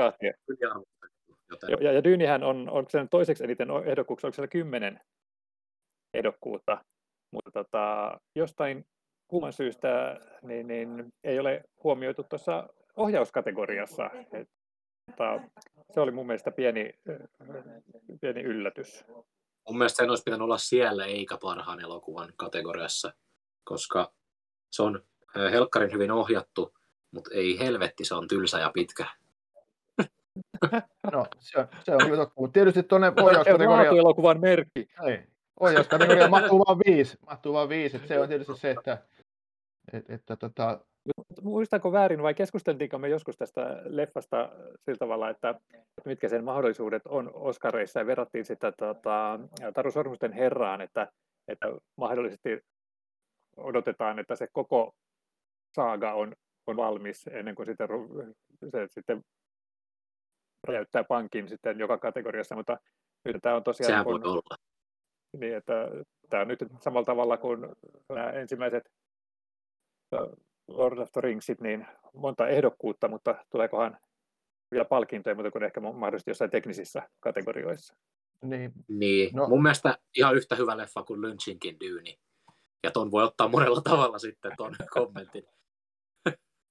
[1.52, 5.00] Joten Ja, ja, Dyynihän on, on sen toiseksi eniten ehdokkuuksia, onko siellä kymmenen
[6.14, 6.84] ehdokkuutta.
[7.32, 8.86] Mutta tota, jostain
[9.28, 14.10] kumman syystä niin, niin, ei ole huomioitu tuossa ohjauskategoriassa.
[14.32, 14.48] Et,
[15.06, 15.40] mutta
[15.90, 16.94] se oli mun mielestä pieni,
[18.20, 19.04] pieni yllätys.
[19.68, 23.12] Mun mielestä sen olisi pitänyt olla siellä eikä parhaan elokuvan kategoriassa,
[23.64, 24.12] koska
[24.70, 25.04] se on
[25.52, 26.74] helkkarin hyvin ohjattu,
[27.10, 29.06] mutta ei helvetti, se on tylsä ja pitkä.
[31.12, 32.40] No, se on, se on kyllä totta.
[32.40, 33.90] Mutta tietysti tuonne ohjauskategoria...
[33.90, 34.88] elokuvan merkki.
[35.06, 35.18] Ei,
[35.60, 37.18] ohjauskategoria mahtuu vain viisi.
[37.26, 37.96] Mahtuu vain viisi.
[37.96, 38.98] Et se on tietysti se, että,
[39.92, 40.80] että, että tota...
[41.42, 44.50] Muistanko väärin vai keskusteltiinko me joskus tästä leffasta
[44.84, 45.54] sillä tavalla, että
[46.04, 49.40] mitkä sen mahdollisuudet on Oscareissa ja verrattiin sitä tota,
[49.74, 51.12] Taru Sormusten herraan, että,
[51.48, 52.60] että mahdollisesti
[53.56, 54.94] odotetaan, että se koko
[55.74, 56.34] saaga on,
[56.66, 57.88] on valmis ennen kuin sitten,
[58.70, 59.24] se sitten
[60.68, 62.78] räjäyttää pankin sitten joka kategoriassa, mutta
[63.24, 63.88] nyt tämä on tosiaan...
[63.88, 64.56] Sehän voi olla.
[65.38, 65.88] Niin, että
[66.30, 67.60] tämä on nyt samalla tavalla kuin
[68.08, 68.92] nämä ensimmäiset
[70.68, 73.98] Lord of the Ringsit, niin monta ehdokkuutta, mutta tuleekohan
[74.70, 77.94] vielä palkintoja, mutta kuin ehkä mahdollisesti jossain teknisissä kategorioissa.
[78.42, 78.72] Niin.
[78.88, 79.30] niin.
[79.36, 79.48] No.
[79.48, 82.18] Mun mielestä ihan yhtä hyvä leffa kuin Lynchinkin Dyyni.
[82.82, 85.44] Ja ton voi ottaa monella tavalla sitten ton kommentin.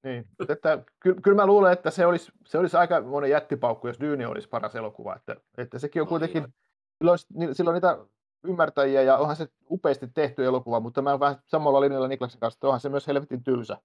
[0.04, 4.00] Niin, että, kyllä, kyllä mä luulen, että se olisi, se olisi aika monen jättipaukku, jos
[4.00, 5.16] Dyyni olisi paras elokuva.
[5.16, 6.54] Että, että sekin on no, kuitenkin,
[6.98, 7.20] silloin,
[7.56, 7.98] silloin niitä
[8.44, 12.58] ymmärtäjiä ja onhan se upeasti tehty elokuva, mutta mä oon vähän samalla linjalla Niklaksen kanssa,
[12.58, 13.78] että onhan se myös helvetin tylsä,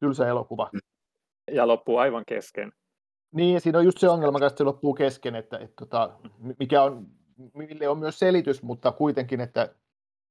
[0.00, 0.70] tylsä elokuva.
[1.50, 2.72] Ja loppuu aivan kesken.
[3.32, 6.18] Niin, siinä on just se ongelma, että se loppuu kesken, että, että, että tota,
[6.58, 7.06] mikä on,
[7.54, 9.74] mille on myös selitys, mutta kuitenkin, että...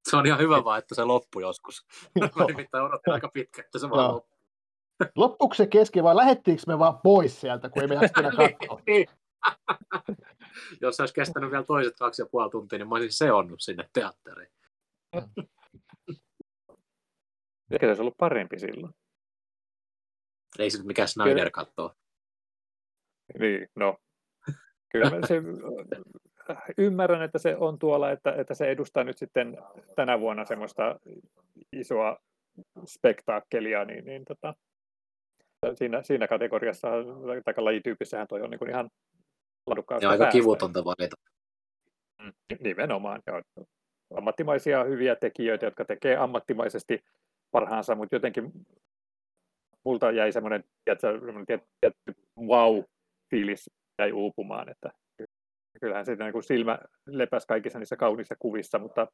[0.09, 1.85] Se on ihan hyvä vaan, että se loppui joskus.
[2.35, 4.32] Mä nimittäin odotin aika pitkä, että se vaan loppui.
[5.15, 8.49] Loppuuko se kesken vai lähettiinkö me vaan pois sieltä, kun ei me jaksa katsoa?
[10.81, 13.89] Jos se olisi kestänyt vielä toiset kaksi ja puoli tuntia, niin mä olisin seonnut sinne
[13.93, 14.51] teatteriin.
[17.71, 18.93] Ehkä se olisi ollut parempi silloin.
[20.59, 21.93] Ei se mikään Snyder katsoo.
[23.39, 23.97] Niin, no.
[24.89, 25.41] Kyllä mä se,
[26.77, 29.57] ymmärrän, että se on tuolla, että, että se edustaa nyt sitten
[29.95, 30.99] tänä vuonna semmoista
[31.71, 32.17] isoa
[32.85, 34.53] spektaakkelia, niin, niin tota,
[35.75, 36.87] siinä, siinä kategoriassa
[37.45, 38.89] tai lajityypissähän toi on niin kuin ihan
[39.67, 40.37] laadukkaasta Ja aika päästä.
[40.39, 41.15] kivutonta valita.
[42.23, 43.21] Mm, nimenomaan.
[43.27, 43.41] Joo.
[44.15, 47.03] Ammattimaisia hyviä tekijöitä, jotka tekee ammattimaisesti
[47.51, 48.51] parhaansa, mutta jotenkin
[49.85, 50.63] multa jäi semmoinen
[51.81, 54.91] tietty wow-fiilis jäi uupumaan, että
[55.79, 59.07] kyllähän se niin kuin silmä lepäsi kaikissa niissä kauniissa kuvissa, mutta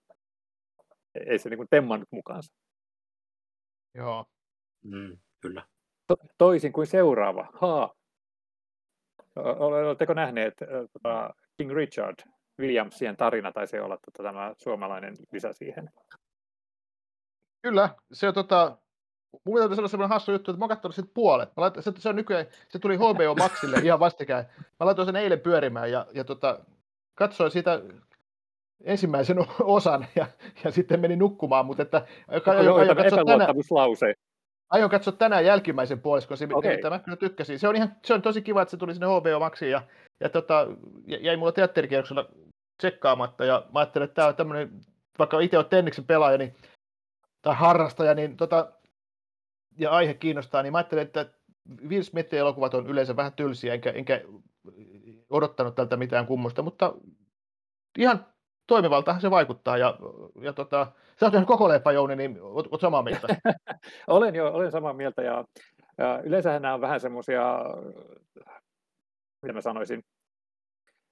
[1.15, 2.53] ei se niin kuin temmannut mukaansa.
[3.95, 4.25] Joo.
[4.83, 5.65] Mm, kyllä.
[6.09, 7.47] To- toisin kuin seuraava.
[7.53, 7.95] Ha.
[9.35, 12.15] Oletteko nähneet uh, King Richard,
[12.59, 15.89] Williamsien tarina taisi olla tota, tämä suomalainen lisä siihen?
[17.61, 18.77] Kyllä, se on tota,
[19.45, 21.49] mun täytyy sanoa sellainen hassu juttu, että mä oon katsonut siitä puolet.
[21.49, 24.45] Mä laitan, se, se, on nykyään, se tuli HBO Maxille ihan vastikään.
[24.57, 26.59] Mä laitoin sen eilen pyörimään ja, ja tota,
[27.15, 27.81] katsoin sitä
[28.83, 30.27] ensimmäisen osan ja,
[30.63, 32.07] ja sitten menin nukkumaan, mutta että...
[32.31, 34.13] Joka, joka, joka epäluottamuslause.
[34.69, 36.75] Aion katsoa tänään jälkimmäisen puoliskon, okay.
[36.75, 37.59] mitä mä kyllä tykkäsin.
[37.59, 39.81] Se on, ihan, se on tosi kiva, että se tuli sinne HBO Maxiin ja,
[40.19, 40.67] ja tota,
[41.21, 42.29] jäi mulla teatterikierroksella
[42.77, 44.81] tsekkaamatta ja mä ajattelin, että tämä on tämmöinen,
[45.19, 46.55] vaikka itse on tenniksen pelaaja niin,
[47.41, 48.71] tai harrastaja, niin tota,
[49.77, 51.25] ja aihe kiinnostaa, niin mä ajattelin, että
[51.87, 54.21] Will Smithin elokuvat on yleensä vähän tylsiä, enkä, enkä
[55.29, 56.93] odottanut tältä mitään kummosta, mutta
[57.97, 58.25] ihan
[58.69, 59.77] toimivaltahan se vaikuttaa.
[59.77, 59.97] Ja,
[60.41, 63.27] ja tota, sä oot koko leipä, Jouni, niin oot, oot samaa mieltä?
[64.07, 65.21] olen jo, olen samaa mieltä.
[65.21, 65.45] Ja,
[65.97, 67.59] ja yleensähän nämä on vähän semmoisia,
[69.41, 70.03] mitä mä sanoisin,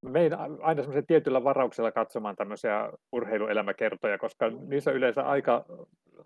[0.01, 5.65] meidän aina semmoisen tietyllä varauksella katsomaan tämmöisiä urheiluelämäkertoja, koska niissä on yleensä aika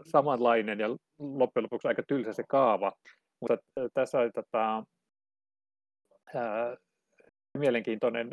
[0.05, 0.87] samanlainen ja
[1.19, 2.91] loppujen lopuksi aika tylsä se kaava.
[3.41, 3.57] Mutta
[3.93, 4.83] tässä oli tota,
[6.35, 6.75] ää,
[7.57, 8.31] mielenkiintoinen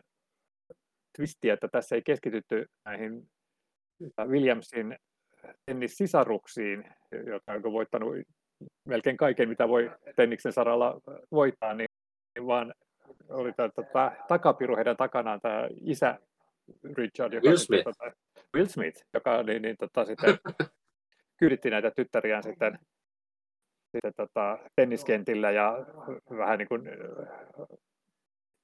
[1.19, 3.29] twisti, että tässä ei keskitytty näihin
[4.27, 4.97] Williamsin
[5.67, 6.85] tennissisaruksiin,
[7.27, 8.15] jotka on voittanut
[8.85, 11.01] melkein kaiken, mitä voi tenniksen saralla
[11.33, 11.89] voittaa, niin
[12.47, 12.75] vaan
[13.29, 16.19] oli tämä tota, takapiru heidän takanaan tämä isä
[16.97, 18.13] Richard, joka, Will Smith, tota,
[18.57, 20.39] Will Smith, joka niin, niin, tota, sitten
[21.39, 22.79] kyyditti näitä tyttäriään sitten,
[23.93, 25.87] sitten tota, tenniskentillä ja
[26.39, 26.83] vähän niin kuin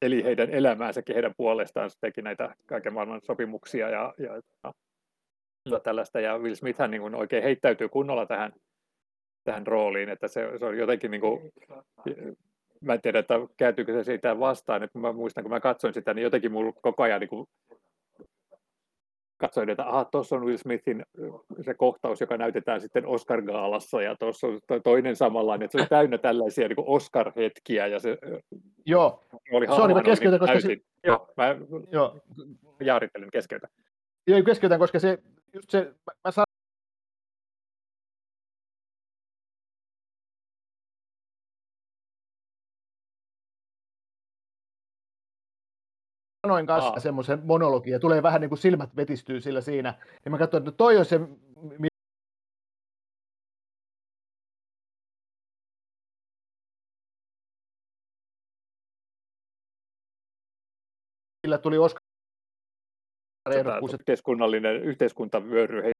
[0.05, 4.40] eli heidän elämäänsäkin heidän puolestaan, se teki näitä kaiken maailman sopimuksia ja, ja,
[5.71, 8.53] ja tällaista, ja Will Smith hän niin oikein heittäytyy kunnolla tähän,
[9.45, 11.53] tähän rooliin, että se, se on jotenkin niin kuin,
[12.81, 16.14] mä en tiedä, että kääntyykö se siitä vastaan, että mä muistan, kun mä katsoin sitä,
[16.14, 17.47] niin jotenkin mulla koko ajan niin kuin
[19.37, 21.07] katsoin, että aha, tuossa on Will Smithin
[21.64, 26.19] se kohtaus, joka näytetään sitten Oscar-gaalassa, ja tuossa on toinen samanlainen, että se oli täynnä
[26.19, 28.19] tällaisia niin Oscar-hetkiä, ja se
[28.87, 31.57] Joo, oli Sori, mä keskeytän, koska se- Joo, mä
[31.92, 32.20] joo,
[32.80, 33.68] jaarittelin keskeytä.
[34.26, 35.18] Joo, keskeytän, koska se,
[35.54, 36.44] just se, mä, mä
[46.46, 49.94] sanoin kanssa semmoisen monologin ja tulee vähän niin kuin silmät vetistyy sillä siinä.
[50.24, 51.20] Ja mä katsoin, että toi on se,
[61.44, 62.00] millä tuli Oscar
[63.50, 63.92] ehdokkuus.
[63.94, 65.93] yhteiskunnallinen yhteiskuntavyöry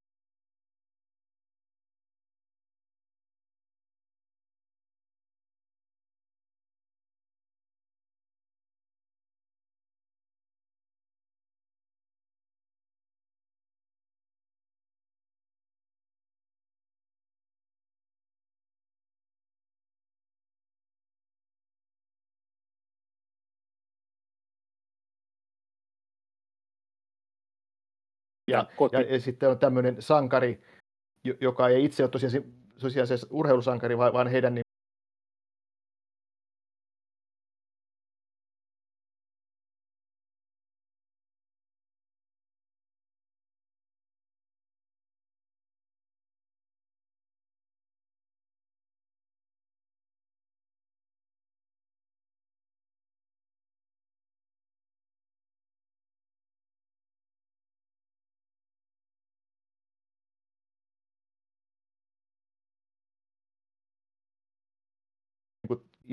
[28.59, 28.97] Ja, koti.
[28.97, 30.63] ja, ja sitten on tämmöinen sankari,
[31.25, 32.43] jo- joka ei itse ole tosiaan, se-
[32.81, 34.55] tosiaan se urheilusankari, vaan, vaan heidän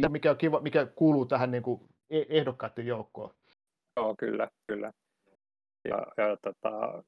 [0.02, 3.34] ja mikä, on kiva, mikä kuuluu tähän niin kuin e- ehdokkaiden joukkoon.
[3.98, 4.92] Joo, kyllä, kyllä.
[5.88, 7.04] Ja, ja tota,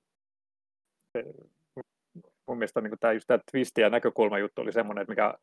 [2.47, 5.33] mun mielestä niin tämä, just tämä twisti ja näkökulma juttu oli semmoinen, että mikä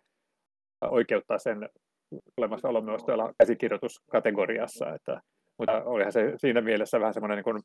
[0.82, 1.68] oikeuttaa sen
[2.36, 4.94] olemassaolon myös tuolla käsikirjoituskategoriassa.
[4.94, 5.20] Että,
[5.58, 7.62] mutta olihan se siinä mielessä vähän semmoinen niin kuin,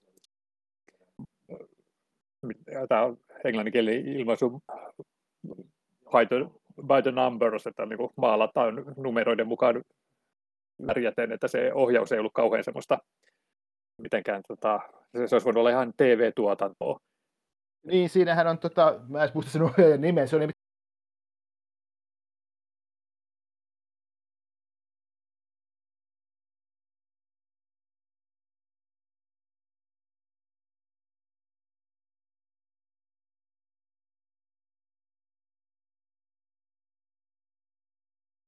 [2.89, 4.61] tämä on englanninkielinen ilmaisu
[6.81, 9.83] by the numbers, että niin kuin maalataan numeroiden mukaan
[10.87, 12.97] värjäten, että se ohjaus ei ollut kauhean semmoista
[14.01, 14.79] mitenkään, tota,
[15.13, 16.99] se, olisi voinut olla ihan TV-tuotantoa.
[17.83, 20.49] Niin, siinähän on, tota, mä en muista sen ohjaajan nimeä, se on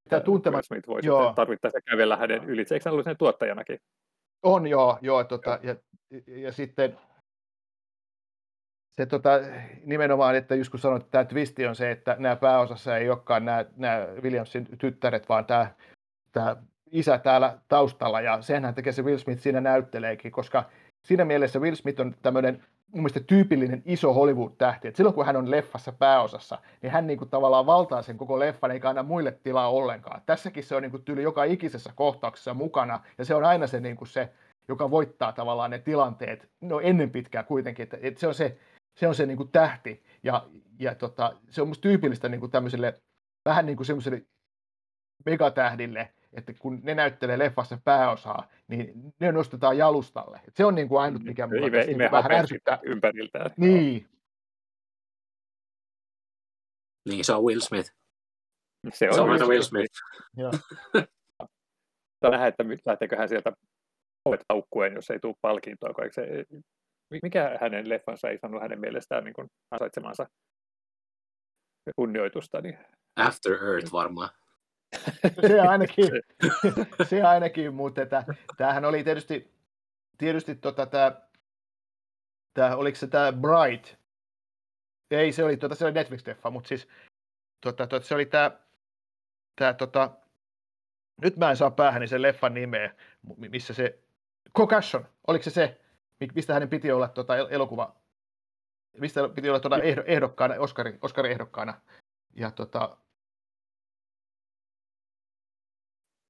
[0.08, 1.20] nimittäin tuntema, Will Smith voi joo.
[1.20, 2.74] sitten tarvittaessa kävellä hänen ylitse.
[2.74, 3.80] Eikö hän ollut sen tuottajanakin?
[4.42, 5.76] On joo, joo tota, ja,
[6.26, 6.98] ja, sitten
[8.90, 9.30] se tota,
[9.84, 13.44] nimenomaan, että just kun sanoit, että tämä twisti on se, että nämä pääosassa ei olekaan
[13.44, 15.70] nämä, nämä Williamsin tyttäret, vaan tämä,
[16.32, 16.56] tämä
[16.90, 20.64] isä täällä taustalla, ja senhän tekee se Will Smith siinä näytteleekin, koska
[21.04, 25.36] siinä mielessä Will Smith on tämmöinen mun mielestä tyypillinen iso Hollywood-tähti, että silloin kun hän
[25.36, 29.32] on leffassa pääosassa, niin hän niin kuin tavallaan valtaa sen koko leffan, eikä anna muille
[29.32, 30.22] tilaa ollenkaan.
[30.26, 33.80] Tässäkin se on niin kuin tyyli joka ikisessä kohtauksessa mukana, ja se on aina se,
[33.80, 34.32] niin kuin se
[34.68, 38.58] joka voittaa tavallaan ne tilanteet, no ennen pitkää kuitenkin, että, että se on se,
[38.94, 40.46] se, on se niin kuin tähti, ja,
[40.78, 43.00] ja tota, se on musta tyypillistä niin kuin tämmöiselle,
[43.44, 44.22] vähän niin kuin semmoiselle
[45.26, 50.40] megatähdille, että kun ne näyttelee leffassa pääosaa, niin ne nostetaan jalustalle.
[50.48, 52.78] Et se on niin kuin ainut, mikä Ime, tässä ime niin vähän ärsyttää.
[52.82, 53.50] ympäriltään.
[53.56, 54.08] Niin,
[57.08, 57.92] Niin, se on Will Smith.
[58.92, 59.92] Se on, Se on Will Will Smith.
[59.94, 60.28] Smith.
[60.36, 60.50] joo.
[62.30, 63.52] Nähdä, että mi- lähteekö hän sieltä
[64.24, 65.94] ovet haukkuen, jos ei tule palkintoa.
[65.94, 66.44] kun Se,
[67.22, 70.26] mikä hänen leffansa ei saanut hänen mielestään niin kuin ansaitsemansa
[71.96, 72.78] kunnioitusta, niin
[73.16, 74.28] After Earth varmaan.
[75.40, 76.10] Se ainakin,
[77.08, 78.24] se ainakin, mutta että,
[78.56, 79.52] tämähän oli tietysti,
[80.18, 81.12] tietysti tota, tämä,
[82.54, 83.94] tämä, oliko se tämä Bright,
[85.10, 86.88] ei se oli, tota, se oli Netflix-leffa, mutta siis
[87.60, 88.50] tota, tota, se oli tämä,
[89.56, 90.10] tämä tota,
[91.22, 92.94] nyt mä en saa päähäni sen leffan nimeä,
[93.36, 93.98] mi- missä se,
[94.56, 95.80] Concussion, oliko se se,
[96.20, 97.96] mi- mistä hänen piti olla tota, el- elokuva,
[98.98, 101.74] mistä piti olla tuota ehdo, ehdokkaana, Oscar, Oscar-ehdokkaana,
[102.34, 102.96] ja tota,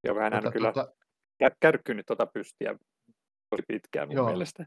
[0.05, 0.93] ja hän on tota, kyllä tota,
[1.45, 2.75] kä- kärkkynyt tuota pystiä
[3.51, 4.27] tosi pitkään mun Joo.
[4.27, 4.67] mielestä.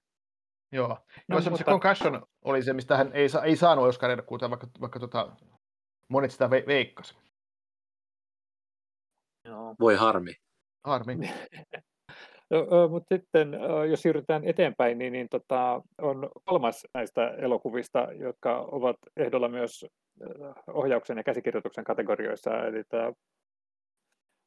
[0.72, 0.88] Joo.
[0.88, 4.50] No, No, se, mutta- se Concussion oli se, mistä hän ei, sa, ei saanut Oscar-ehdokkuutta,
[4.50, 5.36] vaikka, vaikka tota,
[6.08, 7.18] monet sitä ve, veikkas.
[9.46, 9.76] Joo.
[9.80, 10.34] Voi harmi.
[10.84, 11.16] Harmi.
[12.92, 13.52] Mutta sitten
[13.90, 19.86] jos siirrytään eteenpäin, niin, niin tota, on kolmas näistä elokuvista, jotka ovat ehdolla myös
[20.68, 23.12] ohjauksen ja käsikirjoituksen kategorioissa, eli tämä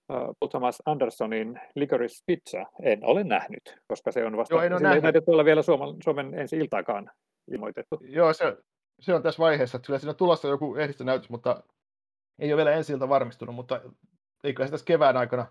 [0.07, 4.81] Paul Thomas Andersonin Licorice Pizza en ole nähnyt, koska se on vasta, Joo, en ole
[4.81, 5.05] nähnyt.
[5.05, 7.11] ei olla vielä Suomen, Suomen ensi iltaakaan
[7.51, 8.01] ilmoitettu.
[8.03, 8.57] Joo, se,
[9.01, 11.63] se on tässä vaiheessa, että kyllä siinä tulossa joku ehdistönäytös, mutta
[12.39, 13.81] ei ole vielä ensi ilta varmistunut, mutta
[14.45, 15.47] eikö se tässä kevään aikana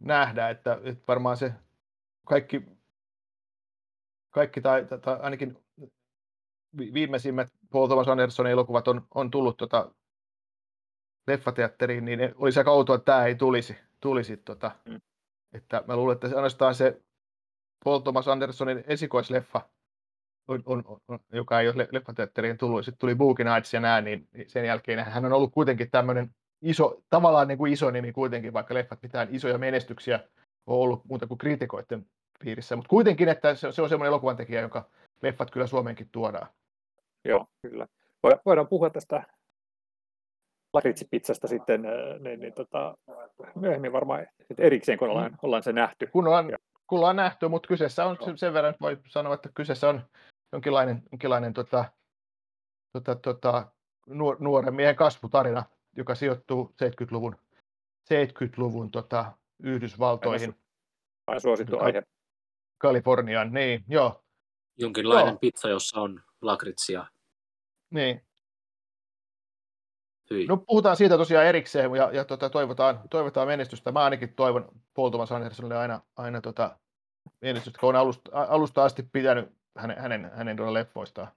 [0.00, 1.52] nähdä, että, että varmaan se
[2.26, 2.62] kaikki,
[4.30, 5.58] kaikki tai, tai, tai ainakin
[6.76, 9.94] viimeisimmät Paul Thomas Andersonin elokuvat on, on tullut tota,
[11.26, 13.76] leffateatteriin, niin olisi aika outoa, että tämä ei tulisi.
[14.00, 14.70] tulisi tota.
[14.84, 15.00] mm.
[15.52, 17.02] että mä luulen, että se ainoastaan se
[17.84, 19.60] Paul Thomas Andersonin esikoisleffa,
[20.48, 24.50] on, on, on, joka ei ole leffateatteriin tullut, sitten tuli Boogie Nights ja niin, niin
[24.50, 28.74] sen jälkeen hän on ollut kuitenkin tämmöinen iso, tavallaan niin kuin iso nimi kuitenkin, vaikka
[28.74, 30.20] leffat mitään isoja menestyksiä
[30.66, 32.06] on ollut muuta kuin kriitikoiden
[32.44, 34.90] piirissä, mutta kuitenkin, että se, se on semmoinen elokuvan tekijä, jonka
[35.22, 36.46] leffat kyllä Suomeenkin tuodaan.
[37.24, 37.86] Joo, kyllä.
[38.46, 39.22] Voidaan puhua tästä
[40.72, 41.82] lakritsipitsasta sitten
[42.20, 42.96] niin, niin, tota,
[43.54, 44.26] myöhemmin varmaan
[44.58, 46.06] erikseen, kun ollaan, ollaan se nähty.
[46.06, 50.00] Kun ollaan, kun ollaan nähty, mutta kyseessä on sen verran, voi sanoa, että kyseessä on
[50.52, 51.84] jonkinlainen, jonkinlainen tota,
[52.92, 53.72] tota, tota,
[54.38, 55.64] nuoren miehen kasvutarina,
[55.96, 57.36] joka sijoittuu 70-luvun,
[58.12, 60.54] 70-luvun tota, Yhdysvaltoihin.
[61.26, 62.02] Aina suosittu aihe.
[62.78, 64.24] Kaliforniaan, niin, joo.
[64.78, 65.38] Jonkinlainen joo.
[65.38, 67.06] pizza, jossa on lakritsia.
[67.90, 68.22] Niin,
[70.30, 70.46] Hyi.
[70.46, 73.92] No puhutaan siitä tosiaan erikseen ja, ja tota, toivotaan, toivotaan menestystä.
[73.92, 76.78] Mä ainakin toivon Paul Thomas Andersonille aina, aina tota,
[77.40, 81.28] menestystä, kun on alusta, alusta asti pitänyt hänen, hänen, hänen tuolla leffoistaan.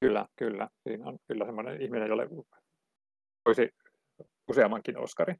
[0.00, 0.68] Kyllä, kyllä.
[0.88, 2.28] Siinä on kyllä semmoinen ihminen, jolle
[3.46, 3.70] voisi
[4.50, 5.36] useammankin Oscarin.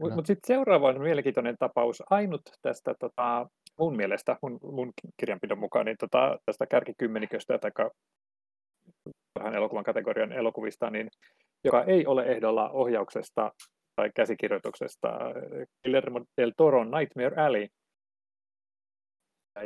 [0.00, 2.02] Mutta mut sitten seuraava on mielenkiintoinen tapaus.
[2.10, 3.48] Ainut tästä tota,
[3.78, 7.70] mun mielestä, mun, mun kirjanpidon mukaan, niin tota, tästä kärkikymmeniköstä tai
[9.38, 11.08] tähän elokuvan kategorian elokuvista, niin
[11.64, 13.52] joka ei ole ehdolla ohjauksesta
[13.96, 15.08] tai käsikirjoituksesta,
[15.84, 17.66] Guillermo del Toro Nightmare Alley.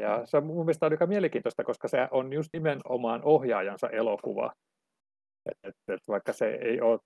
[0.01, 4.53] Ja se on mun mielestä aika mielenkiintoista, koska se on just nimenomaan ohjaajansa elokuva.
[5.47, 6.99] Et, et, et vaikka se ei ole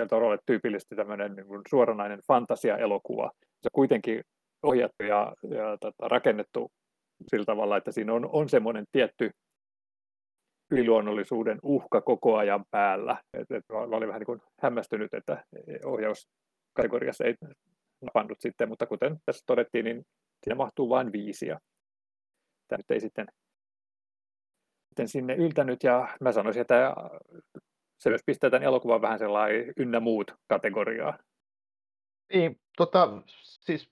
[0.00, 3.30] Del Torolle tyypillisesti tämmöinen niin suoranainen fantasia-elokuva,
[3.62, 4.22] se kuitenkin
[4.62, 6.68] ohjattu ja, ja tota, rakennettu
[7.30, 9.30] sillä tavalla, että siinä on, on semmoinen tietty
[10.70, 13.22] yliluonnollisuuden uhka koko ajan päällä.
[13.34, 15.44] Et, et mä olin vähän niin kuin hämmästynyt, että
[15.84, 17.34] ohjauskategoriassa ei
[18.00, 20.06] napannut sitten, mutta kuten tässä todettiin, niin
[20.44, 21.60] siinä mahtuu vain viisi ja
[22.68, 23.26] tämä nyt ei sitten,
[24.88, 26.94] sitten sinne yltänyt ja mä sanoisin, että
[27.98, 31.18] se myös pistää tämän elokuvan vähän sellainen ynnä muut kategoriaa.
[32.32, 33.90] Niin, tota, siis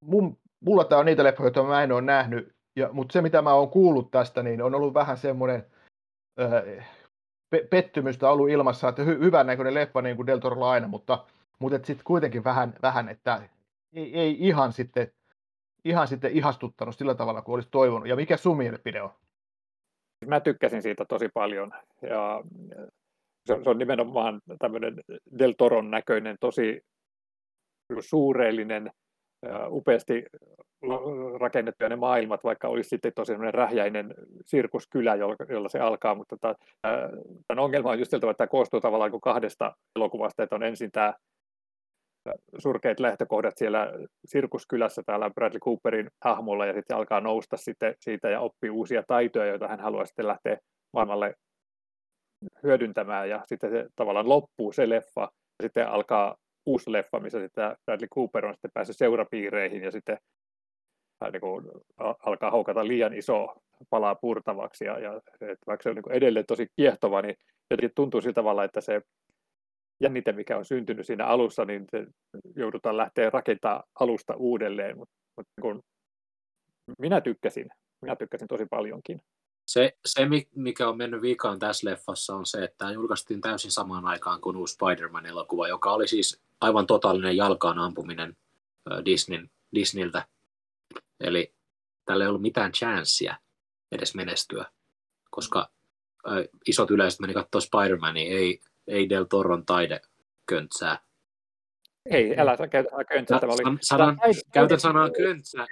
[0.00, 3.42] mun, mulla tämä on niitä leffoja, joita mä en ole nähnyt, ja, mutta se mitä
[3.42, 5.66] mä oon kuullut tästä, niin on ollut vähän semmoinen
[7.50, 11.24] pe- pettymystä ollut ilmassa, että hy- hyvän näköinen leffa niin kuin Del Torolla aina, mutta,
[11.58, 13.48] mutta sitten kuitenkin vähän, vähän, että
[13.92, 15.12] ei, ei ihan sitten
[15.84, 18.08] ihan sitten ihastuttanut sillä tavalla kuin olisi toivonut.
[18.08, 19.10] Ja mikä sun mielipide on?
[20.26, 21.72] Mä tykkäsin siitä tosi paljon.
[22.02, 22.42] Ja
[23.46, 24.94] se on, se on nimenomaan tämmöinen
[25.38, 26.80] Del Toron näköinen, tosi
[28.00, 28.90] suureellinen,
[29.68, 30.24] upeasti
[31.40, 36.54] rakennettuja ne maailmat, vaikka olisi sitten tosi rähjäinen sirkuskylä, jolla, se alkaa, mutta tota,
[37.48, 40.92] tämän ongelma on just siltä, että tämä koostuu tavallaan kuin kahdesta elokuvasta, että on ensin
[40.92, 41.14] tämä
[42.58, 43.92] surkeat lähtökohdat siellä
[44.24, 49.46] sirkuskylässä täällä Bradley Cooperin hahmolla ja sitten alkaa nousta sitten siitä ja oppii uusia taitoja,
[49.46, 50.58] joita hän haluaa sitten lähteä
[50.92, 51.34] maailmalle
[52.62, 56.36] hyödyntämään ja sitten se tavallaan loppuu se leffa ja sitten alkaa
[56.66, 60.18] uusi leffa, missä sitten Bradley Cooper on sitten päässyt seurapiireihin ja sitten
[61.32, 61.66] niin kuin,
[62.26, 63.54] alkaa haukata liian iso
[63.90, 67.36] palaa purtavaksi ja, ja että vaikka se on niin edelleen tosi kiehtova, niin
[67.70, 69.02] jotenkin tuntuu sillä tavalla, että se
[70.00, 71.86] jännite, mikä on syntynyt siinä alussa, niin
[72.56, 75.82] joudutaan lähteä rakentamaan alusta uudelleen, mutta, mutta niin kuin,
[76.98, 77.68] minä tykkäsin,
[78.02, 79.20] minä tykkäsin tosi paljonkin.
[79.66, 80.22] Se, se,
[80.54, 84.56] mikä on mennyt vikaan tässä leffassa, on se, että tämä julkaistiin täysin samaan aikaan kuin
[84.56, 88.36] uusi Spider-Man-elokuva, joka oli siis aivan totaalinen jalkaan ampuminen
[89.04, 90.26] Disneyn, Disneyltä.
[91.20, 91.54] Eli
[92.04, 93.36] tällä ei ollut mitään chanssiä
[93.92, 94.66] edes menestyä,
[95.30, 95.70] koska
[96.66, 100.98] isot yleisöt meni katsoa Spider-Mania, ei, ei Del Toron taideköntsää.
[102.10, 103.40] Ei, älä käytä köntsää.
[103.40, 103.78] Sa- oli...
[103.80, 104.18] sanan,
[104.52, 105.66] käytän sanaa köntsää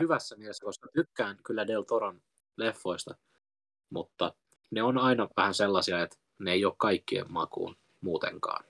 [0.00, 2.22] hyvässä mielessä, koska tykkään kyllä Del Toron
[2.56, 3.14] leffoista,
[3.90, 4.34] mutta
[4.70, 8.64] ne on aina vähän sellaisia, että ne ei ole kaikkien makuun muutenkaan.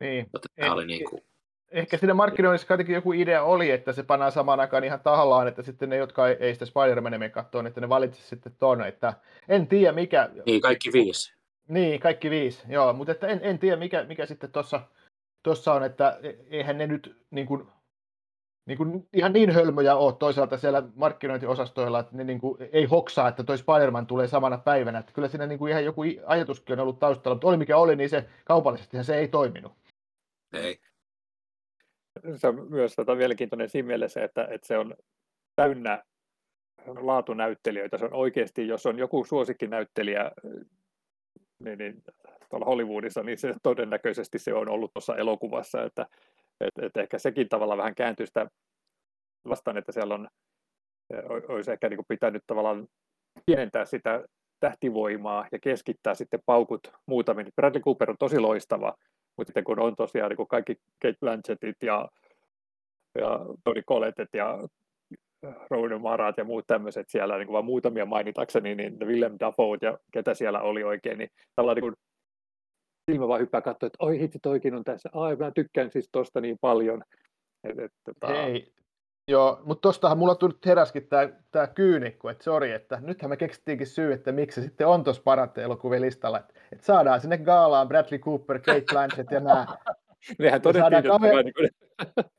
[0.00, 0.26] Niin.
[0.32, 1.22] Joten tämä oli niin kuin
[1.72, 5.62] ehkä siinä markkinoinnissa kuitenkin joku idea oli, että se pannaan samaan aikaan ihan tahallaan, että
[5.62, 9.14] sitten ne, jotka ei, ei sitä Spider-Manin mene katsoa, että ne valitsisivat sitten tuonne, että
[9.48, 10.30] en tiedä mikä...
[10.46, 11.34] Niin, kaikki viisi.
[11.68, 14.80] Niin, kaikki viisi, joo, mutta että en, en tiedä mikä, mikä sitten tuossa
[15.42, 17.66] tossa on, että e, eihän ne nyt niin kuin,
[18.66, 23.28] niin kuin ihan niin hölmöjä ole toisaalta siellä markkinointiosastoilla, että ne niin kuin ei hoksaa,
[23.28, 24.98] että toi Spider-Man tulee samana päivänä.
[24.98, 27.96] Että kyllä siinä niin kuin ihan joku ajatuskin on ollut taustalla, mutta oli mikä oli,
[27.96, 29.72] niin se kaupallisesti se ei toiminut.
[30.52, 30.80] Ei.
[32.36, 34.94] Se on myös tota, mielenkiintoinen siinä mielessä, että, että se on
[35.56, 36.04] täynnä
[36.86, 37.98] laatunäyttelijöitä.
[37.98, 40.30] Se on oikeasti, jos on joku suosikkinäyttelijä
[41.58, 42.02] niin, niin,
[42.50, 46.06] tuolla Hollywoodissa, niin se todennäköisesti se on ollut tuossa elokuvassa, että
[46.62, 48.46] et, et ehkä sekin tavallaan vähän kääntyy sitä
[49.48, 50.28] vastaan, että siellä on,
[51.48, 52.86] olisi ehkä niin pitänyt tavallaan
[53.46, 54.24] pienentää sitä
[54.60, 57.48] tähtivoimaa ja keskittää sitten paukut muutamiin.
[57.56, 58.94] Bradley Cooper on tosi loistava,
[59.36, 62.08] mutta sitten kun on tosiaan niin kuin kaikki Kate Blanchettit ja,
[63.18, 64.58] ja Tony Collettet ja
[65.70, 69.98] Rowan Marat ja muut tämmöiset siellä, niin kuin vain muutamia mainitakseni, niin Willem Dafoe ja
[70.12, 71.94] ketä siellä oli oikein, niin tavallaan niin
[73.12, 76.08] kuin silmä vaan hyppää katsoa, että oi hitsi toikin on tässä, ai mä tykkään siis
[76.12, 77.02] tosta niin paljon.
[77.64, 78.26] Et, et, tota...
[78.26, 78.72] Hei,
[79.28, 83.86] joo, mutta tostahan mulla tuli heräskin tämä tää kyynikko, että sori, että nythän me keksittiinkin
[83.86, 87.88] syy, että miksi se sitten on tuossa parhaiten elokuvien listalla, että et saadaan sinne gaalaan
[87.88, 89.66] Bradley Cooper, Kate Blanchett ja nämä.
[90.38, 91.44] Nehän todettiin, että kamer...
[91.44, 91.68] niin kuin...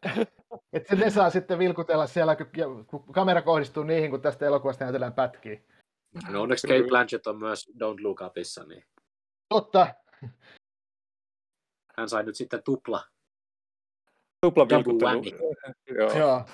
[0.74, 5.60] että ne saa sitten vilkutella siellä, kun kamera kohdistuu niihin, kun tästä elokuvasta näytellään pätkiä.
[6.30, 8.84] No onneksi Kate Blanchett on myös Don't Look Upissa, niin...
[9.50, 9.88] Totta,
[11.98, 13.04] hän sai nyt sitten tupla.
[14.42, 15.24] Tupla vilkuttelu.
[16.00, 16.18] Joo.
[16.18, 16.46] Joo.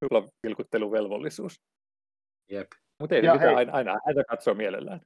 [0.00, 1.60] Tupla vilkutteluvelvollisuus.
[2.50, 2.68] Jep.
[3.00, 5.00] Mutta ei mitään, aina, aina häntä katsoo mielellään.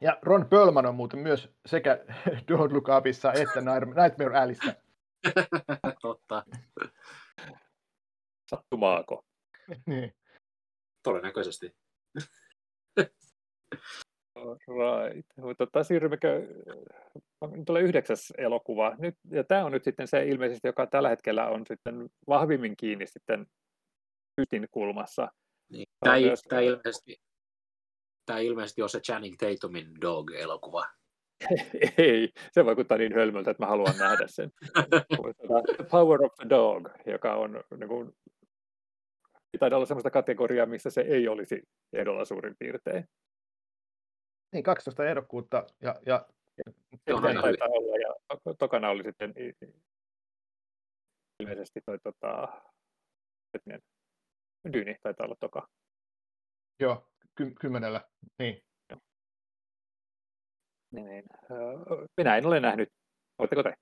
[0.00, 2.04] Ja Ron Perlman on muuten myös sekä
[2.50, 4.76] Don't Look Upissa että Nightmare Alleyssä.
[6.02, 6.44] Totta.
[8.50, 9.24] Sattumaako?
[9.86, 10.14] niin.
[11.02, 11.76] Todennäköisesti.
[14.44, 15.26] Right.
[15.58, 16.48] Tota, siirrymmekö,
[17.50, 18.94] nyt tulee yhdeksäs elokuva.
[18.98, 23.06] Nyt, ja tämä on nyt sitten se ilmeisesti, joka tällä hetkellä on sitten vahvimmin kiinni
[23.06, 23.46] sitten
[24.36, 25.28] Pytin kulmassa.
[25.70, 25.86] Niin.
[26.00, 26.42] Tämä, myös...
[26.42, 27.16] tämä, ilmeisesti,
[28.26, 30.86] tämä ilmeisesti on se Channing Tatumin Dog-elokuva.
[31.98, 34.50] Ei, se vaikuttaa niin hölmöltä, että mä haluan nähdä sen.
[35.76, 38.12] the Power of the Dog, joka on niin kuin,
[39.58, 43.08] taitaa olla sellaista kategoriaa, missä se ei olisi ehdolla suurin piirtein.
[44.54, 46.26] Niin, 12 ehdokkuutta ja, ja
[47.06, 49.34] se on aina olla, ja tokana oli sitten
[51.40, 52.62] ilmeisesti toi tota,
[53.54, 53.82] hetken,
[54.72, 55.68] Dyni taitaa olla toka.
[56.80, 58.00] Joo, ky- kymmenellä,
[58.38, 58.62] niin.
[60.90, 61.24] Niin, niin.
[62.16, 62.88] Minä en ole nähnyt.
[63.38, 63.74] Oletteko te?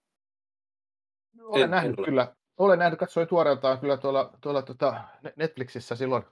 [1.40, 2.36] Olen en, nähnyt en kyllä.
[2.56, 5.04] Olen nähnyt, katsoin tuoreeltaan kyllä tuolla, tuolla tuota
[5.36, 6.22] Netflixissä silloin,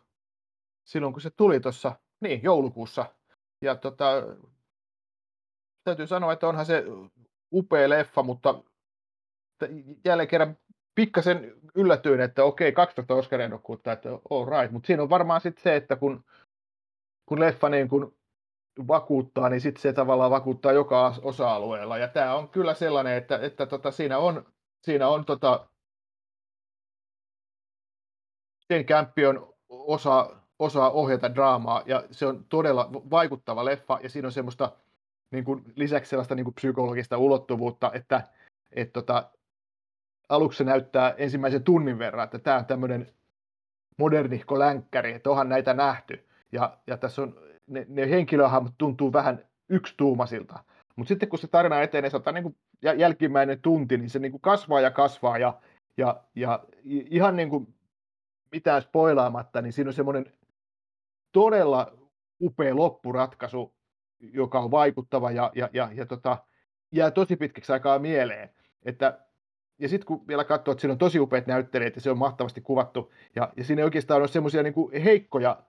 [0.84, 3.19] silloin, kun se tuli tuossa, niin, joulukuussa
[3.62, 4.22] ja tota,
[5.84, 6.84] täytyy sanoa, että onhan se
[7.52, 8.62] upea leffa, mutta
[10.04, 10.56] jälleen kerran
[10.94, 15.76] pikkasen yllätyin, että okei, 12 Oscar-ehdokkuutta, että all right, mutta siinä on varmaan sitten se,
[15.76, 16.24] että kun,
[17.26, 18.16] kun leffa niin kun
[18.88, 23.66] vakuuttaa, niin sitten se tavallaan vakuuttaa joka osa-alueella, ja tämä on kyllä sellainen, että, että
[23.66, 24.52] tota, siinä on,
[24.82, 25.68] siinä on tota,
[28.72, 34.28] sen kämppi on osa osaa ohjata draamaa ja se on todella vaikuttava leffa ja siinä
[34.28, 34.72] on semmoista
[35.30, 38.22] niin kuin, lisäksi sellaista niin kuin psykologista ulottuvuutta, että
[38.72, 39.30] et, tota,
[40.28, 43.12] aluksi se näyttää ensimmäisen tunnin verran, että tämä on tämmöinen
[43.96, 46.26] modernihko länkkäri, että onhan näitä nähty.
[46.52, 47.34] Ja, ja tässä on,
[47.66, 50.58] ne, ne henkilöhahmot tuntuu vähän yksituumasilta.
[50.96, 52.56] Mutta sitten kun se tarina etenee, se niin kuin
[52.96, 55.60] jälkimmäinen tunti, niin se niin kuin kasvaa ja kasvaa ja,
[55.96, 57.74] ja, ja ihan niin kuin
[58.52, 60.32] mitään spoilaamatta, niin siinä on semmoinen
[61.32, 61.92] todella
[62.40, 63.74] upea loppuratkaisu,
[64.20, 66.38] joka on vaikuttava ja, ja, ja, ja tota,
[66.92, 68.50] jää tosi pitkäksi aikaa mieleen.
[68.82, 69.18] Että,
[69.78, 72.60] ja sitten kun vielä katsoo, että siinä on tosi upeat näyttelijät ja se on mahtavasti
[72.60, 75.62] kuvattu, ja, ja siinä ei oikeastaan ole semmoisia niin heikkoja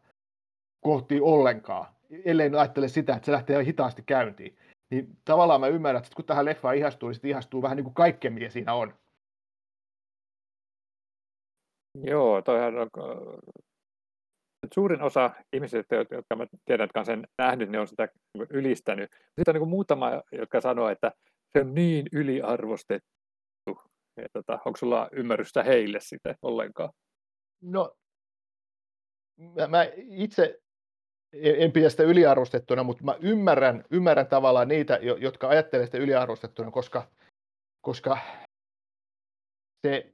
[0.82, 1.88] kohti ollenkaan,
[2.26, 4.57] ellei ajattele sitä, että se lähtee hitaasti käyntiin.
[4.89, 7.93] Niin tavallaan mä ymmärrän, että kun tähän leffaan ihastuu, niin sitten ihastuu vähän niin kuin
[7.93, 8.93] kaikkeen, mitä siinä on.
[12.03, 12.89] Joo, toihan on
[14.74, 18.07] suurin osa ihmisistä, jotka mä tiedän, jotka on sen nähnyt, ne on sitä
[18.49, 19.12] ylistänyt.
[19.12, 21.12] Sitten on niin muutama, jotka sanoo, että
[21.53, 23.82] se on niin yliarvostettu.
[24.18, 26.89] Ja tota, onko sulla ymmärrystä heille sitä ollenkaan?
[27.62, 27.95] No,
[29.38, 30.59] mä, mä itse
[31.34, 37.07] en pidä sitä yliarvostettuna, mutta mä ymmärrän, ymmärrän tavallaan niitä, jotka ajattelee sitä yliarvostettuna, koska,
[37.82, 38.18] koska
[39.88, 40.14] se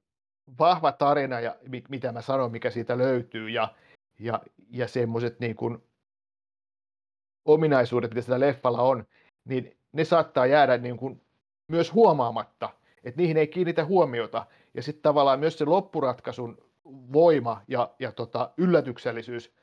[0.60, 1.56] vahva tarina ja
[1.90, 3.76] mitä mä sanon, mikä siitä löytyy ja,
[4.20, 5.78] ja, ja semmoiset niin kuin
[7.46, 9.08] ominaisuudet, mitä sillä leffalla on,
[9.46, 11.22] niin ne saattaa jäädä niin kuin
[11.68, 12.70] myös huomaamatta,
[13.04, 14.46] että niihin ei kiinnitä huomiota.
[14.74, 16.58] Ja sitten tavallaan myös se loppuratkaisun
[17.14, 19.54] voima ja, ja tota, yllätyksellisyys,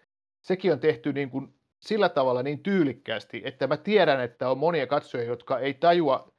[0.40, 4.86] sekin on tehty niin kuin sillä tavalla niin tyylikkäästi, että mä tiedän, että on monia
[4.86, 6.32] katsojia, jotka ei tajua,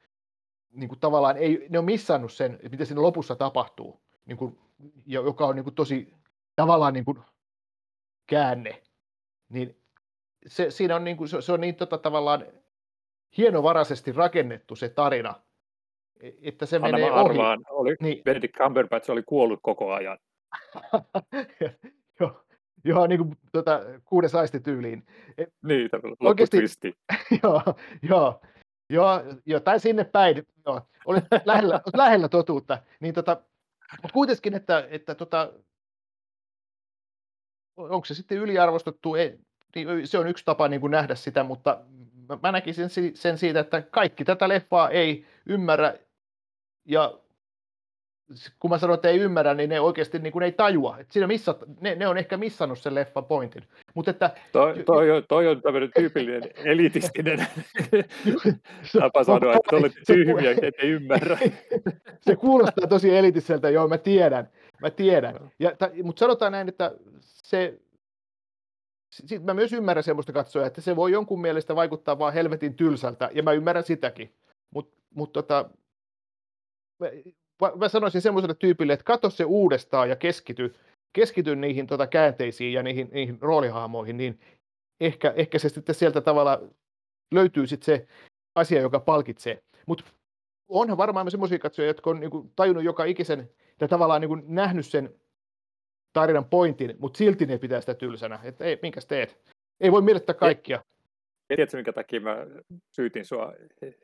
[0.72, 4.58] niin kuin tavallaan ei, ne on missannut sen, mitä siinä lopussa tapahtuu, niin kuin,
[5.06, 6.14] joka on niin kuin tosi
[6.56, 7.18] tavallaan niin kuin
[8.26, 8.82] käänne.
[9.48, 9.76] Niin
[10.46, 12.46] se, siinä on, niin kuin, se, se on niin tota, tavallaan
[13.36, 15.34] hienovaraisesti rakennettu se tarina,
[16.20, 17.90] e, että se Anna menee arvaan, ohi.
[17.90, 18.24] oli, Niin.
[18.24, 20.18] Benedict Cumberbatch oli kuollut koko ajan.
[22.20, 22.44] joo,
[22.84, 25.06] joo, niin kuin tota, kuudes aisti tyyliin.
[25.38, 26.94] Et, Niin, lopputwisti.
[27.42, 27.62] joo,
[28.02, 28.40] joo,
[28.90, 33.42] joo, joo, tai sinne päin, joo, olet lähellä, lähellä totuutta, niin tota,
[34.02, 35.52] mutta kuitenkin, että, että tota,
[37.76, 39.38] onko se sitten yliarvostettu, ei,
[39.74, 41.78] niin se on yksi tapa niin kuin nähdä sitä, mutta
[42.42, 45.94] mä, näkisin si- sen siitä, että kaikki tätä leffaa ei ymmärrä,
[46.84, 47.18] ja
[48.60, 50.98] kun mä sanon, että ei ymmärrä, niin ne oikeasti niin kuin ei tajua.
[50.98, 53.62] Et siinä missat, ne, ne on ehkä missannut sen leffan pointin.
[53.94, 57.46] Mutta että Toi, toi, on, toi on tämmöinen tyypillinen elitistinen
[59.00, 61.38] tapa sanoa, että se- tyhmiä, ette ymmärrä.
[62.26, 64.48] se kuulostaa tosi elitiseltä, joo, mä tiedän,
[64.82, 65.50] mä tiedän.
[65.58, 67.80] Ja, ta, mutta sanotaan näin, että se,
[69.10, 73.30] sit mä myös ymmärrän semmoista katsoja, että se voi jonkun mielestä vaikuttaa vaan helvetin tylsältä,
[73.32, 74.34] ja mä ymmärrän sitäkin.
[74.70, 75.70] Mutta mut tota,
[77.76, 80.74] mä, sanoisin semmoiselle tyypille, että katso se uudestaan ja keskity,
[81.12, 84.40] keskity niihin tota käänteisiin ja niihin, niihin roolihahmoihin, niin
[85.00, 86.62] ehkä, ehkä se sitten sieltä tavalla
[87.34, 88.06] löytyy sitten se
[88.54, 89.62] asia, joka palkitsee.
[89.86, 90.04] Mutta
[90.68, 93.50] onhan varmaan myös semmoisia katsojia, jotka on niinku tajunnut joka ikisen
[93.80, 95.14] ja tavallaan niinku nähnyt sen
[96.12, 98.40] tarinan pointin, mutta silti ne pitää sitä tylsänä.
[98.42, 99.38] Että ei, minkäs teet?
[99.80, 100.84] Ei voi miellyttää kaikkia.
[101.48, 102.46] Tiedätkö, minkä takia mä
[102.92, 103.52] syytin sua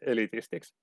[0.01, 0.75] elitistiksi?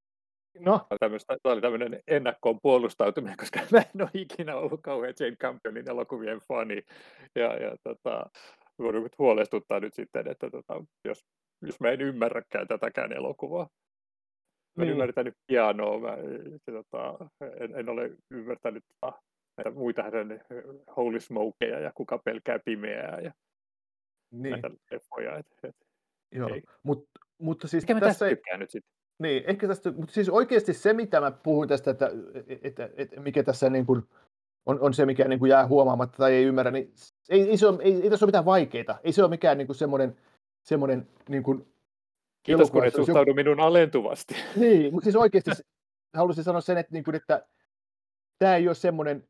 [0.59, 5.35] No, Tämmöstä, tämä oli tämmöinen ennakkoon puolustautuminen, koska mä en ole ikinä ollut kauhean Jane
[5.35, 6.83] Campionin elokuvien fani.
[7.35, 8.29] Ja, ja tota,
[9.19, 11.25] huolestuttaa nyt sitten, että tota, jos,
[11.61, 13.69] jos mä en ymmärräkään tätäkään elokuvaa.
[14.75, 14.91] Mä en Niin.
[14.91, 16.17] ymmärtänyt pianoa, mä
[16.65, 17.29] se, tota,
[17.59, 19.21] en, en, ole ymmärtänyt tota,
[19.57, 20.41] näitä muita hänen
[20.97, 23.31] Holy Smokeja ja kuka pelkää pimeää ja
[24.31, 25.37] niin, näitä leffoja.
[25.37, 25.75] Et, et,
[26.31, 26.53] joo.
[26.53, 26.63] ei.
[26.83, 27.05] Mut,
[27.37, 28.98] mutta siis mikä tässä ei, nyt sitten?
[29.19, 32.11] Niin, ehkä tästä, mutta siis oikeasti se, mitä mä puhuin tästä, että,
[32.61, 34.03] että, että mikä tässä niin kuin
[34.65, 36.93] on, on se, mikä niin kuin jää huomaamatta tai ei ymmärrä, niin
[37.29, 38.95] ei, ei, se ole, ei, ei tässä ole mitään vaikeita.
[39.03, 40.17] Ei se ole mikään niin kuin semmoinen,
[40.63, 41.73] semmoinen niin kuin
[42.43, 44.35] Kiitos, elokuva, kun et suhtaudu minun alentuvasti.
[44.55, 45.51] Niin, mutta siis oikeasti
[46.13, 47.47] haluaisin sanoa sen, että, niin kuin, että
[48.39, 49.27] tämä ei ole semmoinen,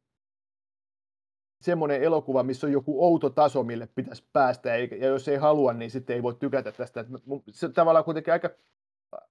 [1.61, 5.91] semmoinen elokuva, missä on joku outo taso, mille pitäisi päästä, ja jos ei halua, niin
[5.91, 7.05] sitten ei voi tykätä tästä.
[7.51, 8.49] Se tavallaan kuitenkin aika,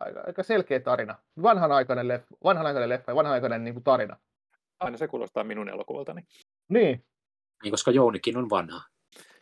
[0.01, 1.18] aika, aika selkeä tarina.
[1.43, 4.16] Vanhanaikainen leffa, vanhanaikainen leffa ja vanhanaikainen niin kuin tarina.
[4.81, 6.22] Aina se kuulostaa minun elokuvaltani.
[6.68, 7.05] Niin,
[7.62, 8.83] Niin, koska Jounikin on vanha.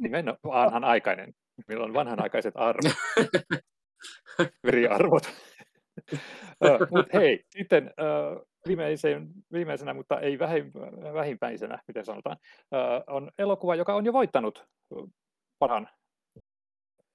[0.03, 1.35] Nimenomaan vanhan aikainen.
[1.69, 2.93] Meillä on vanhanaikaiset arvot.
[4.67, 5.23] Veriarvot.
[6.91, 7.91] mutta hei, sitten
[8.67, 10.73] viimeisen, viimeisenä, mutta ei vähin,
[11.15, 12.37] vähimpäisenä, miten sanotaan,
[13.07, 14.65] on elokuva, joka on jo voittanut
[15.59, 15.89] parhaan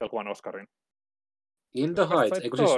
[0.02, 0.68] elokuvan Oscarin.
[1.74, 2.72] In the Heights, eikö siis,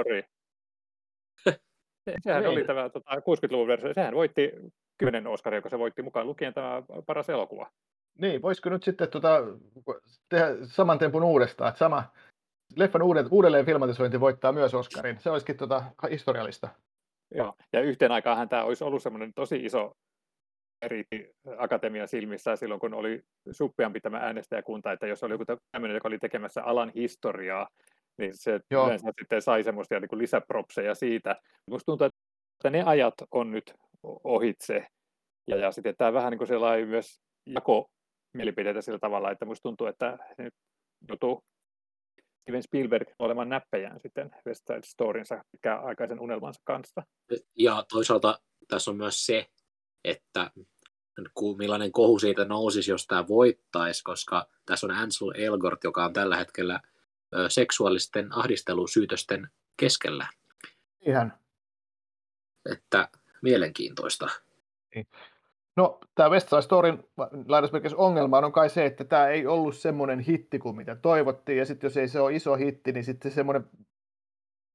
[2.22, 2.52] Sehän Niin.
[2.52, 3.94] oli tämä tota, 60-luvun versio.
[3.94, 4.52] Sehän voitti
[4.98, 7.70] kymmenen Oscaria, kun se voitti mukaan lukien tämä paras elokuva.
[8.18, 9.40] niin, voisiko nyt sitten tota,
[10.28, 12.04] tehdä saman tempun uudestaan, että sama
[12.76, 15.20] leffan uudet, uudelleen filmatisointi voittaa myös Oscarin.
[15.20, 16.68] Se olisikin tota, historiallista.
[17.34, 17.54] Joo.
[17.72, 19.92] Ja yhteen aikaanhan tämä olisi ollut semmoinen tosi iso
[20.82, 21.04] eri
[21.58, 26.18] akatemian silmissä silloin, kun oli suppeampi tämä äänestäjäkunta, että jos oli joku tämmöinen, joka oli
[26.18, 27.68] tekemässä alan historiaa,
[28.18, 28.86] niin se Joo.
[28.86, 31.36] yleensä sitten sai semmoisia niin lisäpropseja siitä.
[31.66, 33.74] Minusta tuntuu, että ne ajat on nyt
[34.24, 34.86] ohitse.
[35.48, 37.90] Ja, ja sitten tämä vähän niin kuin sellainen myös jako
[38.34, 40.54] mielipiteitä sillä tavalla, että minusta tuntuu, että nyt
[41.08, 41.44] joutuu
[42.42, 45.44] Steven Spielberg olemaan näppejään sitten West Side Storynsa
[45.82, 47.02] aikaisen unelmansa kanssa.
[47.58, 48.38] ja toisaalta
[48.68, 49.46] tässä on myös se,
[50.04, 50.50] että
[51.58, 56.36] millainen kohu siitä nousisi, jos tämä voittaisi, koska tässä on Ansel Elgort, joka on tällä
[56.36, 56.80] hetkellä
[57.48, 60.28] seksuaalisten ahdistelusyytösten keskellä.
[61.00, 61.32] Ihan.
[62.72, 63.08] Että
[63.42, 64.28] mielenkiintoista.
[65.76, 67.04] No, tämä West Side Storyn
[67.48, 71.64] lainausmerkeissä ongelma on kai se, että tämä ei ollut semmoinen hitti kuin mitä toivottiin, ja
[71.66, 73.70] sitten jos ei se ole iso hitti, niin sitten semmoinen,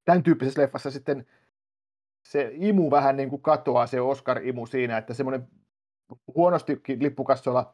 [0.06, 1.28] tämän tyyppisessä leffassa sitten
[2.26, 5.48] se imu vähän niin kuin katoaa, se Oscar-imu siinä, että semmoinen
[6.36, 7.74] huonostikin lippukassoilla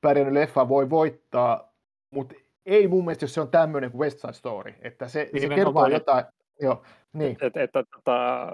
[0.00, 1.72] pärjännyt leffa voi voittaa,
[2.10, 2.34] mutta
[2.66, 5.86] ei mun mielestä, jos se on tämmöinen kuin West Side Story, että se, se kertoo
[5.86, 6.24] jotain,
[6.60, 8.48] joo, niin, Että, että tota,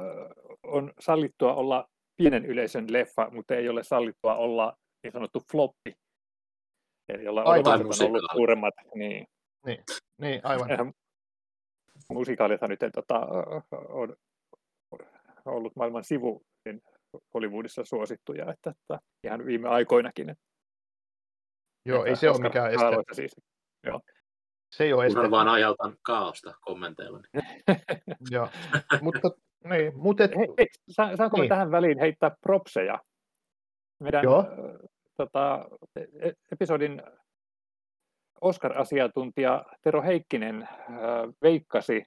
[0.63, 5.95] on sallittua olla pienen yleisön leffa, mutta ei ole sallittua olla niin sanottu floppi.
[7.09, 7.81] Eli olla Aivan.
[7.81, 8.75] on ollut suuremmat.
[8.95, 9.27] Niin.
[10.19, 10.71] niin aivan.
[10.71, 10.93] Eihän
[12.11, 13.27] musikaalithan nyt tota,
[13.89, 14.17] on
[15.45, 16.83] ollut maailman sivu niin
[17.35, 20.31] Hollywoodissa suosittuja, että, että ihan viime aikoinakin.
[20.31, 20.45] Että,
[21.87, 22.87] Joo, ei että se ole mikään este.
[22.87, 23.51] Oscar-arvoista
[23.85, 24.03] Siis.
[24.71, 25.31] Se ei ole este.
[25.31, 27.21] Vaan aiheutan kaaosta kommenteilla.
[28.31, 28.49] Joo.
[29.03, 29.31] mutta,
[29.65, 31.49] niin, mutta et, Hei, hei, sa- saanko niin.
[31.49, 32.99] Tähän väliin heittää propseja?
[34.01, 34.45] Meidän Joo.
[35.17, 37.03] tota, e- e- episodin
[38.41, 40.69] Oscar-asiantuntija Tero Heikkinen äh,
[41.43, 42.05] veikkasi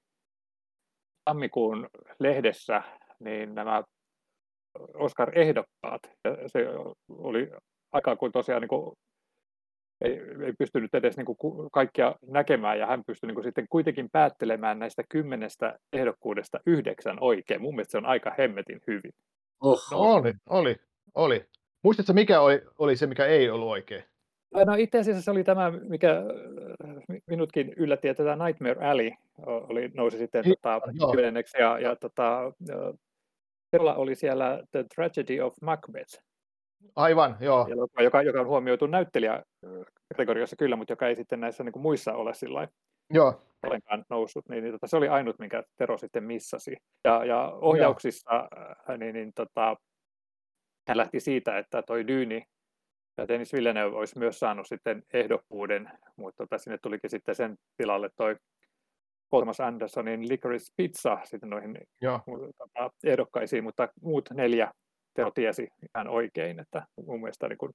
[1.25, 2.83] tammikuun lehdessä
[3.19, 3.83] niin nämä
[4.93, 6.01] Oscar-ehdokkaat.
[6.23, 6.59] Ja se
[7.09, 7.51] oli
[7.91, 8.95] aika kuin tosiaan niin kuin,
[10.03, 13.65] ei, ei pystynyt edes niin kuin ku- kaikkia näkemään, ja hän pystyi niin kuin sitten
[13.69, 17.61] kuitenkin päättelemään näistä kymmenestä ehdokkuudesta yhdeksän oikein.
[17.61, 19.11] Mun mielestä se on aika hemmetin hyvin.
[19.61, 20.75] Oho, no oli, oli,
[21.15, 21.45] oli.
[21.83, 24.03] Muistatko, mikä oli, oli se, mikä ei ollut oikein?
[24.65, 29.11] No itse asiassa se oli tämä, mikä äh, mi- minutkin yllätti, että tämä Nightmare Alley
[29.45, 31.11] oli, nousi sitten Niin, tota, joo.
[31.11, 36.23] kymmenenneksi, ja, ja tota, äh, oli siellä The Tragedy of Macbeth,
[36.95, 37.67] Aivan, joo.
[37.71, 42.13] elokuva, joka, joka on huomioitu näyttelijäkategoriassa kyllä, mutta joka ei sitten näissä niin kuin muissa
[42.13, 42.67] ole sillä
[43.13, 46.77] Joo, ollenkaan noussut, niin, niin tota, se oli ainut, minkä Tero sitten missasi.
[47.03, 48.47] Ja, ja ohjauksissa
[48.89, 49.75] äh, niin, niin, tota,
[50.87, 52.43] hän lähti siitä, että toi Dyni
[53.17, 58.09] ja Dennis Villeneuve olisi myös saanut sitten ehdokkuuden, mutta tota, sinne tulikin sitten sen tilalle
[58.15, 58.35] toi
[59.29, 62.19] Thomas Andersonin Licorice Pizza sitten noihin joo.
[62.57, 64.71] tota, ehdokkaisiin, mutta muut neljä
[65.13, 67.73] Tero tiesi ihan oikein, että mun mielestä niin kun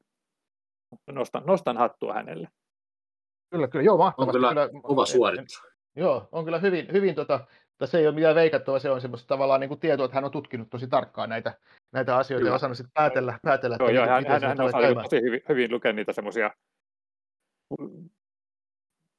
[1.10, 2.48] nostan, nostan hattua hänelle.
[3.50, 4.32] Kyllä, kyllä, joo, mahtavasti.
[4.32, 5.62] kyllä kyllä, kova suoritus.
[5.96, 7.46] Joo, on kyllä hyvin, hyvin tota,
[7.84, 10.30] se ei ole mitään veikattua, se on semmoista tavallaan niin kuin tietoa, että hän on
[10.30, 11.54] tutkinut tosi tarkkaan näitä,
[11.92, 12.50] näitä asioita Kyllä.
[12.50, 15.04] ja osannut sitten päätellä, päätellä Joo, että joo, hän, hän, hän käymään.
[15.04, 16.50] tosi hyvin, hyvin lukea niitä semmoisia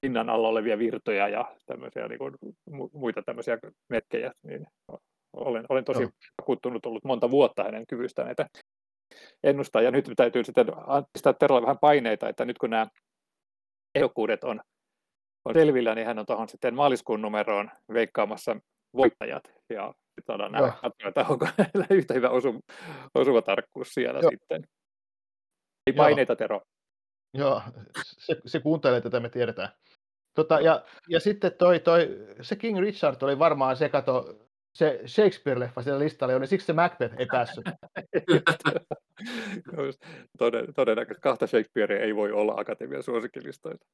[0.02, 2.34] pinnan alla olevia virtoja ja tämmöisiä niin kuin,
[2.72, 3.58] mu- muita tämmöisiä
[3.90, 4.68] merkkejä, niin
[5.34, 6.12] olen, olen tosi Joo.
[6.42, 8.48] vakuuttunut ollut monta vuotta hänen kyvystään näitä
[9.44, 12.88] ennustaa, ja nyt täytyy sitten an- pistää Terolle vähän paineita, että nyt kun nämä
[13.96, 14.62] ehdokkuudet on,
[15.46, 18.56] on selvillä, niin hän on tuohon sitten maaliskuun numeroon veikkaamassa
[18.96, 20.68] voittajat, ja sitten saadaan Joo.
[20.68, 22.60] nähdä, että onko hänellä yhtä hyvä osu,
[23.16, 24.32] osuva tarkkuus siellä Joo.
[24.32, 24.64] sitten.
[25.88, 26.04] Ei Joo.
[26.04, 26.62] paineita, Tero.
[27.34, 27.62] Joo,
[28.18, 29.70] se, se kuuntelee tätä, me tiedetään.
[30.34, 32.08] Tota, ja, ja sitten toi, toi,
[32.42, 34.40] se King Richard oli varmaan se, kato,
[34.80, 37.66] se Shakespeare-leffa siellä listalla, niin siksi se Macbeth ei päässyt.
[39.78, 40.02] Just,
[40.38, 43.86] Toden, todennäköisesti kahta Shakespearea ei voi olla akatemian suosikkilistoita.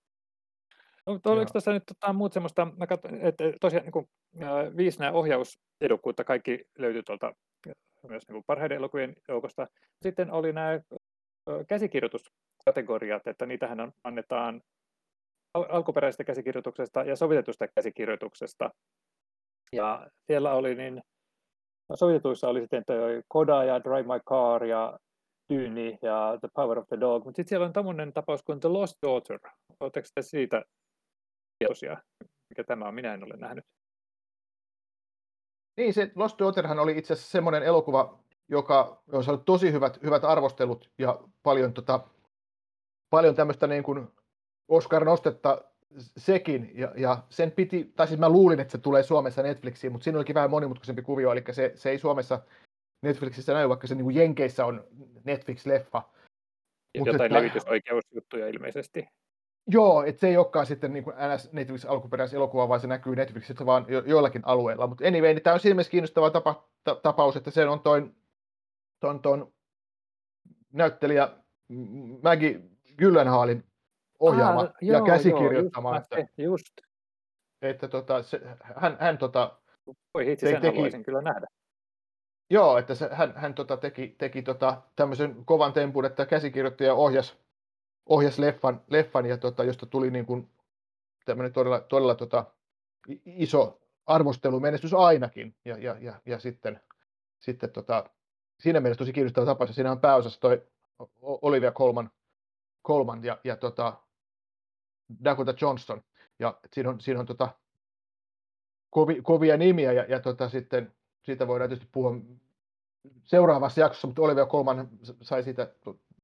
[1.08, 1.54] No, mutta oliko Joo.
[1.54, 4.08] tässä nyt tota, muut semmoista, mä katson, että tosiaan niin kuin,
[4.78, 7.34] viisi nämä ohjausedokkuutta, kaikki löytyy tuolta
[8.08, 9.68] myös niin kuin parhaiden elokuvien joukosta.
[10.02, 10.80] Sitten oli nämä
[11.68, 14.62] käsikirjoituskategoriat, että niitähän on, annetaan
[15.54, 18.70] al- alkuperäisestä käsikirjoituksesta ja sovitetusta käsikirjoituksesta.
[19.72, 21.02] Ja siellä oli niin,
[21.90, 25.00] no, sovitetuissa oli sitten toi Koda ja Drive My Car ja
[25.54, 28.70] Dyni ja The Power of the Dog, mutta sitten siellä on tämmöinen tapaus kuin The
[28.70, 29.40] Lost Daughter.
[29.80, 30.64] Oletteko te siitä
[31.60, 31.98] tietoisia?
[32.50, 32.96] Mikä tämä on?
[32.96, 33.66] Minä en ole nähnyt.
[35.78, 40.24] Niin, se Lost Daughterhan oli itse asiassa semmoinen elokuva, joka on saanut tosi hyvät, hyvät
[40.24, 42.00] arvostelut ja paljon, tota,
[43.10, 44.08] paljon tämmöistä niin kuin
[44.68, 45.62] Oscar-nostetta
[45.98, 50.04] sekin, ja, ja sen piti, tai siis mä luulin, että se tulee Suomessa Netflixiin, mutta
[50.04, 52.42] siinä olikin vähän monimutkaisempi kuvio, eli se, se ei Suomessa
[53.02, 54.88] Netflixissä näy, vaikka se niin kuin Jenkeissä on
[55.24, 56.02] Netflix-leffa.
[56.98, 59.08] Mut Jotain että- levitysoikeusjuttuja ilmeisesti.
[59.68, 63.66] Joo, että se ei olekaan sitten niin kuin NS Netflix alkuperäiselokuva, vaan se näkyy Netflixissä
[63.66, 64.88] vaan jo, joillakin alueilla.
[64.88, 68.16] Mutta anyway, niin tämä on siinä mielessä kiinnostava tapa, ta, tapaus, että se on toin,
[69.00, 69.54] ton, ton
[70.74, 71.30] näyttelijä
[72.24, 72.62] Maggie
[72.98, 73.64] Gyllenhaalin
[74.20, 75.90] ohjaama Ah, ja joo, käsikirjoittama.
[75.90, 76.74] Joo, että, just, just.
[77.62, 78.42] että tota, se,
[78.76, 79.60] hän, hän tota,
[80.14, 81.48] Voi hitsi, Te- sen teki- haluaisin kyllä nähdä.
[82.50, 87.38] Joo, että se, hän, hän tota, teki, teki tota, tämmöisen kovan tempun, että käsikirjoittaja ohjas,
[88.06, 90.50] ohjas leffan, leffan ja tota, josta tuli niin kuin
[91.26, 92.46] tämmöinen todella, todella tota,
[93.26, 95.56] iso arvostelumenestys ainakin.
[95.66, 96.82] Ja, ja, ja, ja sitten,
[97.40, 98.10] sitten tota,
[98.60, 99.70] siinä mielessä tosi kiinnostava tapaus.
[99.70, 100.64] Ja Siinä on pääosassa toi
[101.22, 102.12] Olivia Colman,
[102.88, 103.94] Colman ja, ja tota,
[105.24, 106.02] Dakota Johnson.
[106.40, 107.50] Ja siinä on, siinä on tota,
[108.90, 110.94] kovi, kovia nimiä ja, ja tota, sitten
[111.24, 112.16] siitä voidaan tietysti puhua
[113.24, 114.90] seuraavassa jaksossa, mutta Olivia Colman
[115.22, 115.74] sai siitä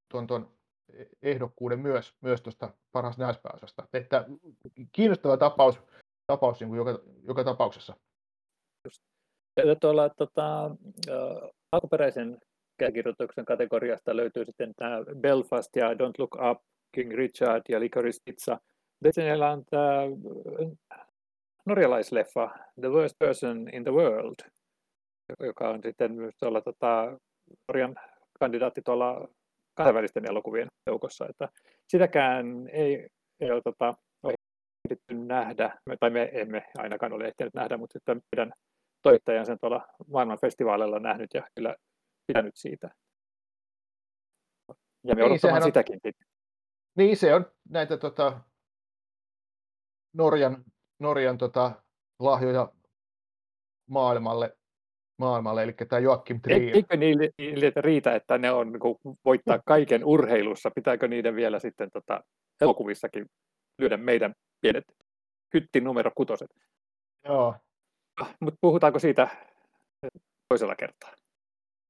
[0.10, 0.52] tuon, tuon
[1.22, 3.88] ehdokkuuden myös, myös tuosta parhaasta naispääosasta.
[3.94, 4.26] Että
[4.92, 5.80] kiinnostava tapaus,
[6.28, 7.96] tapaus niin kuin joka, joka tapauksessa.
[9.58, 10.76] Ja tuolla tota,
[11.72, 12.38] alkuperäisen
[12.78, 16.62] käsikirjoituksen kategoriasta löytyy sitten tämä Belfast ja Don't Look Up,
[16.92, 18.60] King Richard ja Licorice Pizza.
[19.52, 20.02] On tämä
[21.66, 22.49] norjalaisleffa
[22.82, 24.36] The Worst Person in the World,
[25.39, 27.18] joka on sitten myös tuolla tota,
[27.68, 27.95] Norjan
[28.39, 29.28] kandidaatti tuolla
[29.78, 31.26] kansainvälisten elokuvien joukossa.
[31.30, 31.49] Että
[31.88, 33.08] sitäkään ei,
[33.39, 33.93] ei ole, tota,
[34.91, 38.54] ehditty nähdä, tai me emme ainakaan ole ehtineet nähdä, mutta sitten meidän
[39.02, 41.76] toimittajan sen tuolla maailman festivaaleilla nähnyt ja kyllä
[42.28, 42.89] pitänyt siitä.
[45.04, 45.99] Ja me niin, odottamaan sitäkin.
[46.06, 46.12] On,
[46.97, 48.41] niin, se on näitä tota,
[50.14, 50.64] Norjan,
[50.99, 51.72] Norjan tota,
[52.20, 52.72] lahjoja
[53.89, 54.57] maailmalle,
[55.18, 56.76] maailmalle, eli tämä Joakim Trier.
[56.76, 60.72] Eikö niille, niille riitä, että ne on niin voittaa kaiken urheilussa?
[60.72, 62.24] Pitääkö niiden vielä sitten tota,
[62.62, 63.26] elokuvissakin
[63.80, 64.86] lyödä meidän pienet
[65.53, 66.49] hytti numero kutoset?
[67.26, 67.55] Joo.
[68.22, 69.28] Ah, Mutta puhutaanko siitä
[70.49, 71.14] toisella kertaa?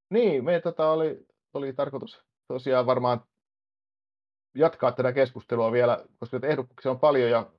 [0.10, 3.22] Niin, me tota, oli, oli tarkoitus tosiaan varmaan
[4.56, 7.52] jatkaa tätä keskustelua vielä, koska ehdokkuuksia on paljon ja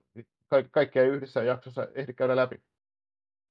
[0.53, 2.63] ka- kaikkea yhdessä jaksossa ehdi käydä läpi.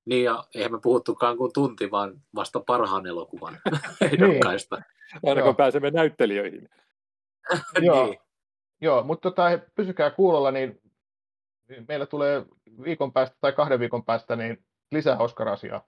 [0.06, 3.58] Niin, ja eihän me puhuttukaan kuin tunti, vaan vasta parhaan elokuvan
[4.02, 4.76] ehdokkaista.
[4.76, 5.30] niin.
[5.30, 6.70] Aina kun pääsemme näyttelijöihin.
[7.82, 8.20] Joo, niin.
[8.82, 9.44] Joo mutta tota,
[9.76, 10.82] pysykää kuulolla, niin
[11.88, 12.46] meillä tulee
[12.84, 15.88] viikon päästä tai kahden viikon päästä niin lisää Oscar-asiaa.